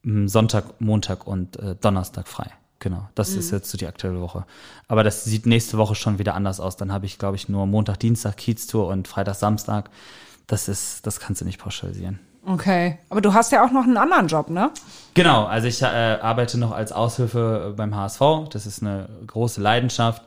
[0.02, 2.50] hm, Sonntag, Montag und äh, Donnerstag frei.
[2.78, 3.38] Genau, das mhm.
[3.38, 4.44] ist jetzt so die aktuelle Woche.
[4.86, 6.76] Aber das sieht nächste Woche schon wieder anders aus.
[6.76, 9.88] Dann habe ich, glaube ich, nur Montag, Dienstag Kiez-Tour und Freitag, Samstag.
[10.46, 12.20] Das ist, das kannst du nicht pauschalisieren.
[12.44, 14.72] Okay, aber du hast ja auch noch einen anderen Job, ne?
[15.14, 18.20] Genau, also ich äh, arbeite noch als Aushilfe beim HSV.
[18.50, 20.22] Das ist eine große Leidenschaft.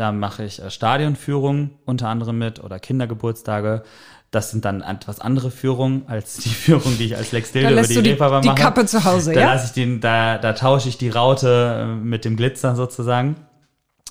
[0.00, 3.82] Da mache ich äh, Stadionführungen unter anderem mit oder Kindergeburtstage.
[4.30, 7.82] Das sind dann etwas andere Führungen als die Führung, die ich als Lex Dildo über
[7.82, 8.62] die die, Reeperbahn die mache.
[8.62, 9.52] Kappe zu Hause, Da ja?
[9.52, 13.36] lasse ich den, da, da tausche ich die Raute äh, mit dem Glitzer sozusagen.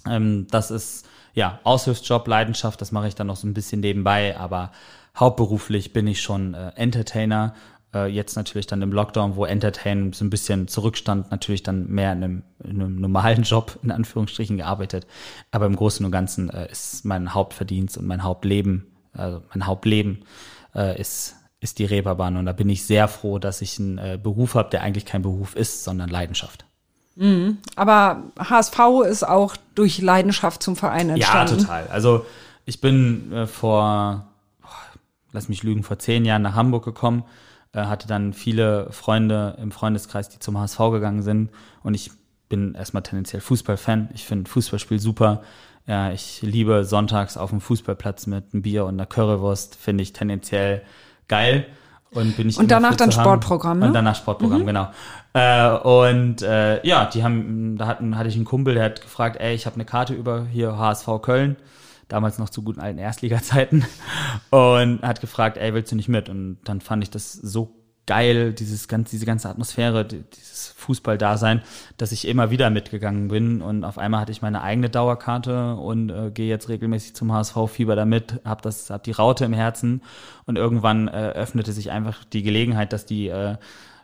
[0.08, 4.38] Ähm, das ist ja Aushilfsjob, Leidenschaft, das mache ich dann noch so ein bisschen nebenbei,
[4.38, 4.72] aber
[5.18, 7.56] hauptberuflich bin ich schon äh, Entertainer.
[7.94, 12.14] Äh, jetzt natürlich dann im Lockdown, wo Entertainment so ein bisschen zurückstand, natürlich dann mehr
[12.14, 15.08] in einem, in einem normalen Job in Anführungsstrichen gearbeitet.
[15.52, 20.26] Aber im Großen und Ganzen äh, ist mein Hauptverdienst und mein Hauptleben, also mein Hauptleben
[20.76, 24.18] äh, ist ist die Reeperbahn und da bin ich sehr froh, dass ich einen äh,
[24.22, 26.66] Beruf habe, der eigentlich kein Beruf ist, sondern Leidenschaft.
[27.76, 28.80] Aber HSV
[29.10, 31.58] ist auch durch Leidenschaft zum Verein Ja, entstanden.
[31.58, 31.88] total.
[31.88, 32.26] Also
[32.64, 34.26] ich bin äh, vor,
[34.64, 34.68] oh,
[35.34, 37.26] lass mich lügen, vor zehn Jahren nach Hamburg gekommen,
[37.74, 41.50] äh, hatte dann viele Freunde im Freundeskreis, die zum HSV gegangen sind
[41.84, 42.12] und ich
[42.50, 44.10] bin erstmal tendenziell Fußballfan.
[44.14, 45.44] Ich finde Fußballspiel super.
[45.86, 50.14] Ja, ich liebe sonntags auf dem Fußballplatz mit einem Bier und einer Currywurst, finde ich
[50.14, 50.82] tendenziell
[51.28, 51.66] geil.
[52.12, 53.12] Und, bin ich Und danach dann.
[53.12, 53.88] Sportprogramm, ne?
[53.88, 54.90] Und danach Sportprogramm, genau.
[55.34, 59.38] Äh, und äh, ja, die haben, da hatten, hatte ich einen Kumpel, der hat gefragt,
[59.40, 61.56] ey, ich habe eine Karte über hier HSV Köln,
[62.10, 63.86] damals noch zu guten alten Erstliga-Zeiten,
[64.50, 66.28] und hat gefragt, ey, willst du nicht mit?
[66.30, 71.62] Und dann fand ich das so geil, dieses ganze, diese ganze Atmosphäre, die- dieses Fußball-Dasein,
[71.98, 73.62] dass ich immer wieder mitgegangen bin.
[73.62, 77.96] Und auf einmal hatte ich meine eigene Dauerkarte und äh, gehe jetzt regelmäßig zum HSV-Fieber
[77.96, 80.02] damit, hab das, hab die Raute im Herzen.
[80.48, 83.58] Und irgendwann äh, öffnete sich einfach die Gelegenheit, dass die äh,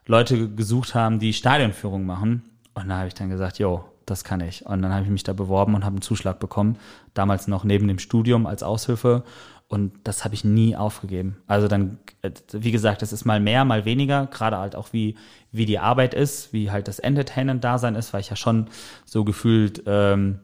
[0.06, 2.44] Leute gesucht haben, die Stadionführung machen.
[2.76, 4.66] Und da habe ich dann gesagt, jo, das kann ich.
[4.66, 6.78] Und dann habe ich mich da beworben und habe einen Zuschlag bekommen.
[7.14, 9.24] Damals noch neben dem Studium als Aushilfe.
[9.68, 11.38] Und das habe ich nie aufgegeben.
[11.48, 14.28] Also dann, äh, wie gesagt, es ist mal mehr, mal weniger.
[14.28, 15.18] Gerade halt auch wie,
[15.52, 18.70] wie die Arbeit ist, wie halt das Entertainment-Dasein ist, weil ich ja schon
[19.06, 20.40] so gefühlt ähm,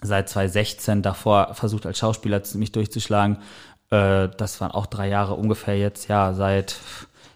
[0.00, 3.38] seit 2016 davor versucht als Schauspieler mich durchzuschlagen.
[3.90, 6.76] Äh, das waren auch drei Jahre ungefähr jetzt, ja, seit,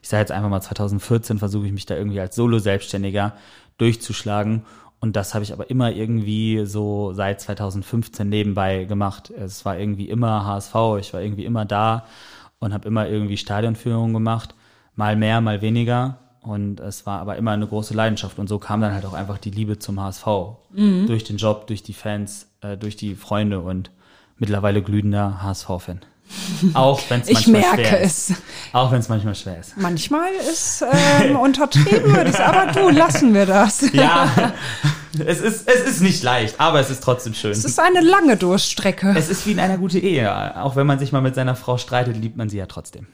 [0.02, 3.34] ich sage jetzt einfach mal 2014 versuche ich mich da irgendwie als Solo-Selbstständiger
[3.78, 4.64] durchzuschlagen.
[5.00, 9.30] Und das habe ich aber immer irgendwie so seit 2015 nebenbei gemacht.
[9.30, 12.04] Es war irgendwie immer HSV, ich war irgendwie immer da
[12.58, 14.54] und habe immer irgendwie Stadionführung gemacht.
[14.94, 16.18] Mal mehr, mal weniger.
[16.42, 18.38] Und es war aber immer eine große Leidenschaft.
[18.38, 20.26] Und so kam dann halt auch einfach die Liebe zum HSV.
[21.06, 23.90] Durch den Job, durch die Fans, äh, durch die Freunde und
[24.38, 26.00] mittlerweile glühender HSV-Fan.
[26.74, 28.30] Auch wenn es Ich manchmal merke schwer ist.
[28.30, 28.36] es.
[28.72, 29.76] Auch wenn es manchmal schwer ist.
[29.76, 30.84] Manchmal ist
[31.22, 32.56] ähm, untertrieben, würde ich sagen.
[32.56, 33.92] Aber du, lassen wir das.
[33.92, 34.52] Ja,
[35.26, 37.50] es ist, es ist nicht leicht, aber es ist trotzdem schön.
[37.50, 39.14] Es ist eine lange Durststrecke.
[39.16, 40.56] Es ist wie in einer guten Ehe.
[40.62, 43.06] Auch wenn man sich mal mit seiner Frau streitet, liebt man sie ja trotzdem.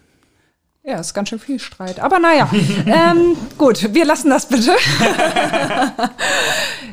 [0.89, 1.99] Ja, ist ganz schön viel Streit.
[1.99, 2.49] Aber naja,
[2.87, 4.71] ähm, gut, wir lassen das bitte.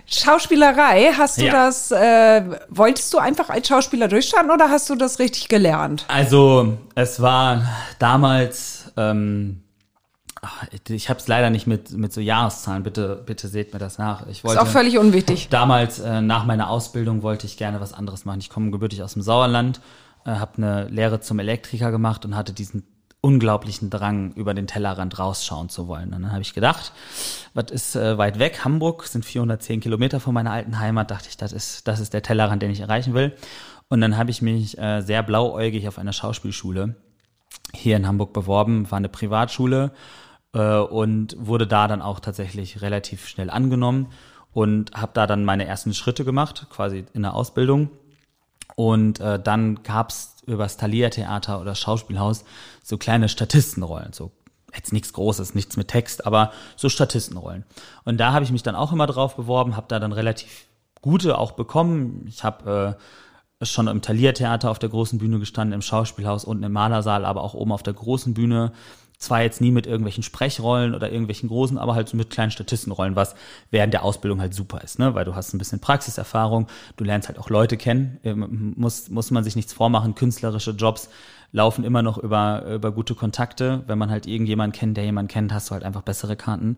[0.08, 1.52] Schauspielerei, hast du Ja.
[1.52, 6.06] das, äh, wolltest du einfach als Schauspieler durchstarten oder hast du das richtig gelernt?
[6.08, 7.68] Also, es war
[8.00, 9.62] damals, ähm,
[10.42, 14.00] ach, ich habe es leider nicht mit, mit so Jahreszahlen, bitte, bitte seht mir das
[14.00, 14.26] nach.
[14.28, 15.50] Ich Ist wollte auch völlig unwichtig.
[15.50, 18.40] damals, äh, nach meiner Ausbildung, wollte ich gerne was anderes machen.
[18.40, 19.82] Ich komme gebürtig aus dem Sauerland,
[20.26, 22.88] äh, habe eine Lehre zum Elektriker gemacht und hatte diesen
[23.24, 26.14] unglaublichen Drang, über den Tellerrand rausschauen zu wollen.
[26.14, 26.92] Und dann habe ich gedacht,
[27.54, 28.66] was ist äh, weit weg?
[28.66, 31.10] Hamburg sind 410 Kilometer von meiner alten Heimat.
[31.10, 33.32] Dachte ich, das ist, das ist der Tellerrand, den ich erreichen will.
[33.88, 36.96] Und dann habe ich mich äh, sehr blauäugig auf einer Schauspielschule
[37.74, 39.92] hier in Hamburg beworben, war eine Privatschule
[40.54, 44.08] äh, und wurde da dann auch tatsächlich relativ schnell angenommen
[44.52, 47.90] und habe da dann meine ersten Schritte gemacht, quasi in der Ausbildung.
[48.76, 52.44] Und äh, dann gab's über das Thalia-Theater oder Schauspielhaus
[52.84, 54.32] so kleine Statistenrollen, so
[54.76, 57.64] jetzt nichts Großes, nichts mit Text, aber so Statistenrollen.
[58.06, 60.68] Und da habe ich mich dann auch immer drauf beworben, habe da dann relativ
[61.02, 62.26] gute auch bekommen.
[62.28, 62.98] Ich habe
[63.62, 67.44] äh, schon im Thalia-Theater auf der großen Bühne gestanden, im Schauspielhaus, unten im Malersaal, aber
[67.44, 68.74] auch oben auf der großen Bühne.
[69.20, 73.16] Zwar jetzt nie mit irgendwelchen Sprechrollen oder irgendwelchen großen, aber halt so mit kleinen Statistenrollen,
[73.16, 73.36] was
[73.72, 75.16] während der Ausbildung halt super ist, ne?
[75.16, 76.68] Weil du hast ein bisschen Praxiserfahrung,
[76.98, 81.10] du lernst halt auch Leute kennen, ähm, muss, muss man sich nichts vormachen, künstlerische Jobs
[81.54, 83.84] laufen immer noch über, über gute Kontakte.
[83.88, 86.76] Wenn man halt irgendjemanden kennt, der jemanden kennt, hast du halt einfach bessere Karten.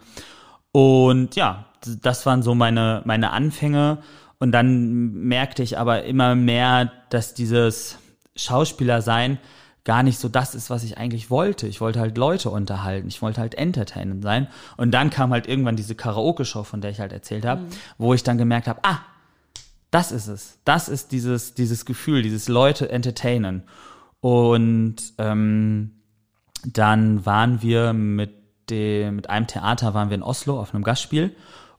[0.71, 1.65] Und ja,
[2.01, 3.99] das waren so meine, meine Anfänge.
[4.37, 7.97] Und dann merkte ich aber immer mehr, dass dieses
[8.35, 9.39] Schauspieler sein
[9.85, 11.67] gar nicht so das ist, was ich eigentlich wollte.
[11.67, 14.47] Ich wollte halt Leute unterhalten, ich wollte halt entertainend sein.
[14.77, 17.61] Und dann kam halt irgendwann diese Karaoke-Show, von der ich halt erzählt habe,
[17.97, 18.99] wo ich dann gemerkt habe, ah,
[19.91, 20.57] das ist es.
[20.65, 23.63] Das ist dieses, dieses Gefühl, dieses Leute entertainen.
[24.25, 25.91] Und ähm,
[26.65, 28.33] dann waren wir mit
[28.71, 31.35] dem, mit einem Theater waren wir in Oslo auf einem Gastspiel.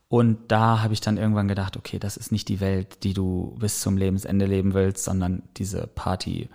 [0.06, 3.56] Und da habe ich dann irgendwann gedacht, okay, das ist nicht die Welt, die du
[3.58, 6.48] bis zum Lebensende leben willst, sondern diese Party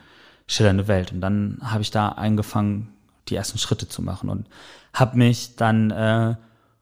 [0.47, 1.11] schillernde Welt.
[1.11, 2.93] Und dann habe ich da angefangen,
[3.27, 4.47] die ersten Schritte zu machen und
[4.93, 6.35] habe mich dann äh,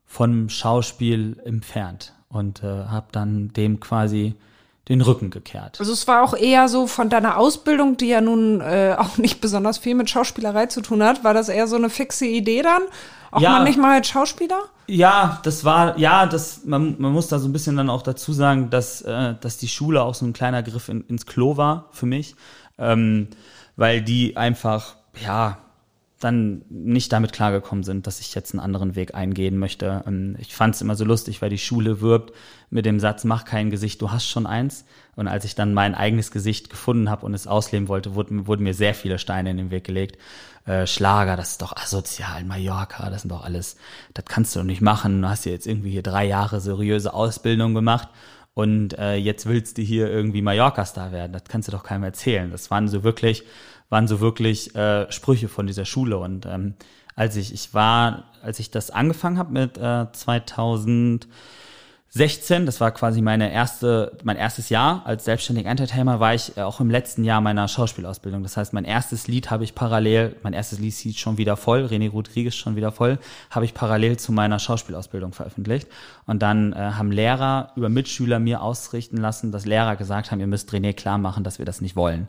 [0.05, 4.36] vom Schauspiel entfernt und äh, habe dann dem quasi
[4.90, 5.80] den Rücken gekehrt.
[5.80, 9.40] Also es war auch eher so von deiner Ausbildung, die ja nun äh, auch nicht
[9.40, 12.82] besonders viel mit Schauspielerei zu tun hat, war das eher so eine fixe Idee dann?
[13.32, 13.52] Auch Ja.
[13.52, 14.58] man nicht mal als Schauspieler?
[14.88, 18.34] Ja, das war, ja, das, man, man muss da so ein bisschen dann auch dazu
[18.34, 21.86] sagen, dass, äh, dass die Schule auch so ein kleiner Griff in, ins Klo war
[21.92, 22.36] für mich,
[22.80, 23.28] ähm,
[23.76, 25.60] weil die einfach, ja,
[26.20, 30.03] dann nicht damit klargekommen sind, dass ich jetzt einen anderen Weg eingehen möchte.
[30.05, 32.34] Ähm, Ich fand es immer so lustig, weil die Schule wirbt
[32.70, 34.86] mit dem Satz, mach kein Gesicht, du hast schon eins.
[35.15, 38.63] Und als ich dann mein eigenes Gesicht gefunden habe und es ausleben wollte, wurden, wurden
[38.63, 40.17] mir sehr viele Steine in den Weg gelegt.
[40.65, 43.78] Äh, Schlager, das ist doch asozial, Mallorca, das sind doch alles,
[44.13, 45.22] das kannst du doch nicht machen.
[45.22, 48.09] Du hast ja jetzt irgendwie hier drei Jahre seriöse Ausbildung gemacht
[48.53, 51.32] und äh, jetzt willst du hier irgendwie Mallorca-Star werden.
[51.32, 52.51] Das kannst du doch keinem erzählen.
[52.51, 53.45] Das waren so wirklich,
[53.90, 56.18] waren so wirklich äh, Sprüche von dieser Schule.
[56.18, 56.76] Und ähm,
[57.16, 63.22] als ich, ich war, als ich das angefangen habe mit äh, 2016, das war quasi
[63.22, 67.42] meine erste, mein erstes Jahr als selbstständiger Entertainer, war ich äh, auch im letzten Jahr
[67.42, 68.44] meiner Schauspielausbildung.
[68.44, 71.86] Das heißt, mein erstes Lied habe ich parallel, mein erstes Lied sieht schon wieder voll,
[71.86, 73.18] René Rodriguez schon wieder voll,
[73.50, 75.88] habe ich parallel zu meiner Schauspielausbildung veröffentlicht.
[76.28, 80.48] Und dann äh, haben Lehrer über Mitschüler mir ausrichten lassen, dass Lehrer gesagt haben, ihr
[80.48, 82.28] müsst René klar machen, dass wir das nicht wollen.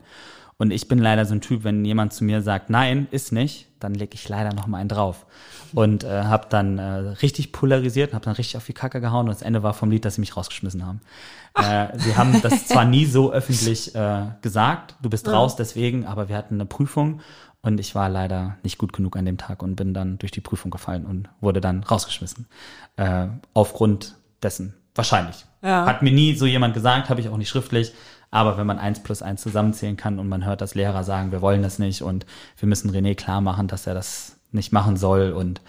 [0.57, 3.67] Und ich bin leider so ein Typ, wenn jemand zu mir sagt, nein, ist nicht,
[3.79, 5.25] dann leg ich leider noch mal einen drauf.
[5.73, 6.83] Und äh, habe dann äh,
[7.21, 9.27] richtig polarisiert und habe dann richtig auf die Kacke gehauen.
[9.27, 11.01] Und das Ende war vom Lied, dass sie mich rausgeschmissen haben.
[11.53, 16.29] Äh, sie haben das zwar nie so öffentlich äh, gesagt, du bist raus deswegen, aber
[16.29, 17.19] wir hatten eine Prüfung
[17.61, 20.39] und ich war leider nicht gut genug an dem Tag und bin dann durch die
[20.39, 22.47] Prüfung gefallen und wurde dann rausgeschmissen.
[22.95, 24.75] Äh, aufgrund dessen.
[24.95, 25.45] Wahrscheinlich.
[25.61, 25.85] Ja.
[25.85, 27.93] Hat mir nie so jemand gesagt, habe ich auch nicht schriftlich.
[28.31, 31.41] Aber wenn man eins plus eins zusammenzählen kann und man hört, dass Lehrer sagen, wir
[31.41, 32.25] wollen das nicht und
[32.57, 35.61] wir müssen René klar machen, dass er das nicht machen soll und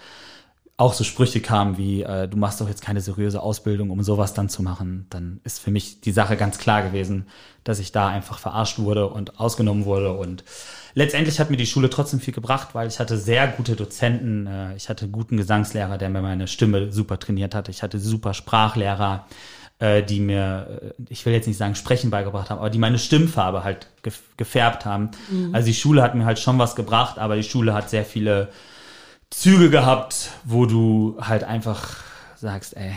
[0.75, 4.33] auch so Sprüche kamen wie, äh, du machst doch jetzt keine seriöse Ausbildung, um sowas
[4.33, 7.27] dann zu machen, dann ist für mich die Sache ganz klar gewesen,
[7.63, 10.13] dass ich da einfach verarscht wurde und ausgenommen wurde.
[10.13, 10.43] Und
[10.95, 14.75] letztendlich hat mir die Schule trotzdem viel gebracht, weil ich hatte sehr gute Dozenten, äh,
[14.75, 19.27] ich hatte guten Gesangslehrer, der mir meine Stimme super trainiert hat, ich hatte super Sprachlehrer,
[19.83, 22.97] äh, die mir, äh, ich will jetzt nicht sagen Sprechen beigebracht haben, aber die meine
[22.97, 25.11] Stimmfarbe halt gef gefärbt haben.
[25.51, 28.47] Also die Schule hat mir halt schon was gebracht, aber die Schule hat sehr viele
[29.29, 31.97] Züge gehabt, wo du halt einfach
[32.35, 32.93] sagst, ey,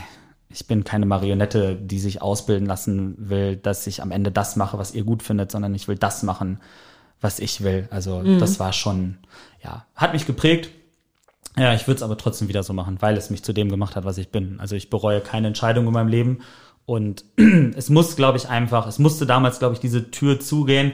[0.48, 4.78] ich bin keine Marionette, die sich ausbilden lassen will, dass ich am Ende das mache,
[4.78, 6.60] was ihr gut findet, sondern ich will das machen,
[7.20, 7.88] was ich will.
[7.90, 9.18] Also das war schon,
[9.62, 10.70] ja, hat mich geprägt.
[11.58, 13.96] Ja, ich würde es aber trotzdem wieder so machen, weil es mich zu dem gemacht
[13.96, 14.60] hat, was ich bin.
[14.60, 16.38] Also ich bereue keine Entscheidung in meinem Leben
[16.86, 17.24] und
[17.76, 20.92] es muss, glaube ich, einfach, es musste damals, glaube ich, diese Tür zugehen,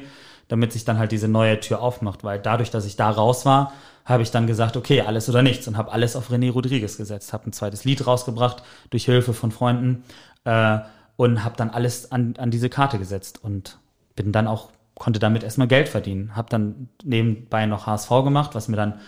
[0.48, 3.72] damit sich dann halt diese neue Tür aufmacht, weil dadurch, dass ich da raus war,
[4.04, 7.32] habe ich dann gesagt, okay, alles oder nichts und habe alles auf René Rodriguez gesetzt,
[7.32, 10.02] habe ein zweites Lied rausgebracht durch Hilfe von Freunden
[10.44, 10.78] äh,
[11.16, 13.78] und habe dann alles an, an diese Karte gesetzt und
[14.16, 18.68] bin dann auch konnte damit erstmal Geld verdienen, habe dann nebenbei noch HSV gemacht, was
[18.68, 19.00] mir dann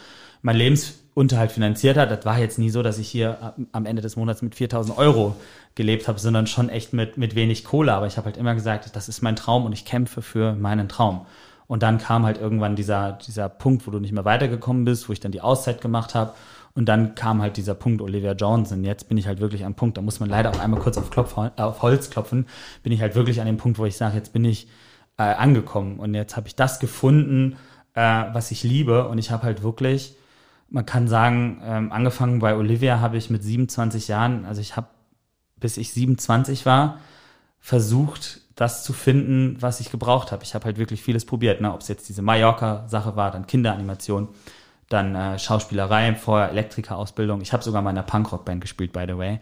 [0.43, 2.11] mein Lebensunterhalt finanziert hat.
[2.11, 5.37] Das war jetzt nie so, dass ich hier am Ende des Monats mit 4000 Euro
[5.75, 7.93] gelebt habe, sondern schon echt mit, mit wenig Kohle.
[7.95, 10.89] Aber ich habe halt immer gesagt, das ist mein Traum und ich kämpfe für meinen
[10.89, 11.27] Traum.
[11.67, 15.13] Und dann kam halt irgendwann dieser, dieser Punkt, wo du nicht mehr weitergekommen bist, wo
[15.13, 16.35] ich dann die Auszeit gemacht habe.
[16.75, 18.73] Und dann kam halt dieser Punkt Olivia Jones.
[18.73, 20.99] Und jetzt bin ich halt wirklich am Punkt, da muss man leider auch einmal kurz
[20.99, 22.47] auf, Klopf, auf Holz klopfen,
[22.83, 24.69] bin ich halt wirklich an dem Punkt, wo ich sage, jetzt bin ich
[25.17, 25.99] äh, angekommen.
[25.99, 27.57] Und jetzt habe ich das gefunden,
[27.95, 29.09] äh, was ich liebe.
[29.09, 30.17] Und ich habe halt wirklich,
[30.69, 34.89] man kann sagen, ähm, angefangen bei Olivia habe ich mit 27 Jahren, also ich habe,
[35.65, 36.99] bis ich 27 war,
[37.59, 40.45] versucht, das zu finden, was ich gebraucht habe.
[40.45, 41.73] Ich habe halt wirklich vieles probiert, ne?
[41.73, 44.29] ob es jetzt diese Mallorca-Sache war, dann Kinderanimation,
[44.91, 47.41] dann äh, Schauspielerei, vorher Elektrikerausbildung.
[47.41, 49.41] Ich habe sogar mal in einer Punkrock-Band gespielt, by the way.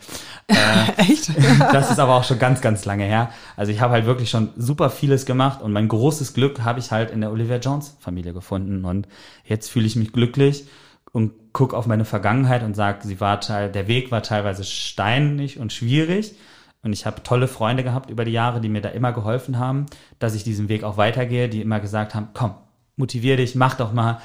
[0.97, 1.33] Echt?
[1.73, 3.31] Das ist aber auch schon ganz, ganz lange her.
[3.57, 6.93] Also ich habe halt wirklich schon super vieles gemacht und mein großes Glück habe ich
[6.93, 9.09] halt in der Olivia Jones Familie gefunden und
[9.45, 10.69] jetzt fühle ich mich glücklich
[11.13, 15.59] und guck auf meine Vergangenheit und sage, sie war teil, der Weg war teilweise steinig
[15.59, 16.35] und schwierig.
[16.83, 19.87] Und ich habe tolle Freunde gehabt über die Jahre, die mir da immer geholfen haben,
[20.19, 22.55] dass ich diesen Weg auch weitergehe, die immer gesagt haben, komm,
[22.97, 24.21] motivier dich, mach doch mal,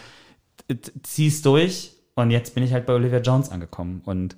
[1.04, 1.92] zieh's durch.
[2.16, 4.02] Und jetzt bin ich halt bei Olivia Jones angekommen.
[4.06, 4.36] Und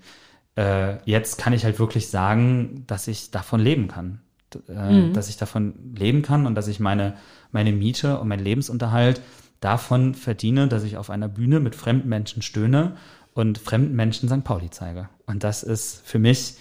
[0.58, 4.22] äh, jetzt kann ich halt wirklich sagen, dass ich davon leben kann.
[4.68, 7.16] Äh, Dass ich davon leben kann und dass ich meine,
[7.52, 9.22] meine Miete und meinen Lebensunterhalt
[9.60, 12.96] davon verdiene, dass ich auf einer Bühne mit fremden Menschen stöhne
[13.34, 14.44] und fremden Menschen St.
[14.44, 15.10] Pauli zeige.
[15.26, 16.56] Und das ist für mich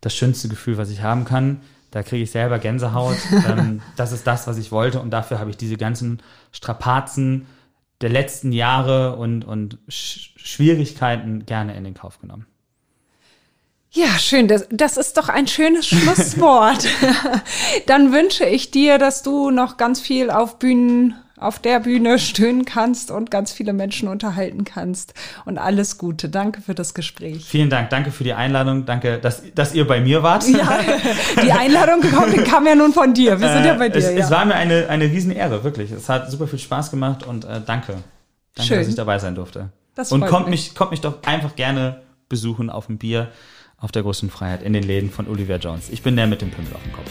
[0.00, 3.16] das schönste Gefühl, was ich haben kann, Da kriege ich selber Gänsehaut.
[3.48, 6.20] ähm, das ist das, was ich wollte und dafür habe ich diese ganzen
[6.52, 7.46] Strapazen
[8.00, 12.46] der letzten Jahre und, und Sch Schwierigkeiten gerne in den Kauf genommen.
[13.90, 14.48] Ja, schön.
[14.48, 16.86] Das, das ist doch ein schönes Schlusswort.
[17.86, 22.64] Dann wünsche ich dir, dass du noch ganz viel auf Bühnen, auf der Bühne stöhnen
[22.64, 25.14] kannst und ganz viele Menschen unterhalten kannst.
[25.44, 26.28] Und alles Gute.
[26.28, 27.44] Danke für das Gespräch.
[27.44, 27.90] Vielen Dank.
[27.90, 28.86] Danke für die Einladung.
[28.86, 30.46] Danke, dass, dass ihr bei mir wart.
[30.48, 30.80] Ja,
[31.42, 33.40] die Einladung kam, kam ja nun von dir.
[33.40, 33.98] Wir sind ja bei dir.
[33.98, 34.18] Es, ja.
[34.18, 35.90] es war mir eine, eine Riesenehre, wirklich.
[35.90, 37.94] Es hat super viel Spaß gemacht und äh, danke.
[38.54, 38.78] Danke, Schön.
[38.78, 39.70] dass ich dabei sein durfte.
[39.94, 40.68] Das und kommt mich.
[40.68, 43.28] mich, kommt mich doch einfach gerne besuchen auf ein Bier
[43.78, 45.88] auf der großen Freiheit in den Läden von Olivia Jones.
[45.90, 47.10] Ich bin der mit dem Pimmel auf dem Kopf.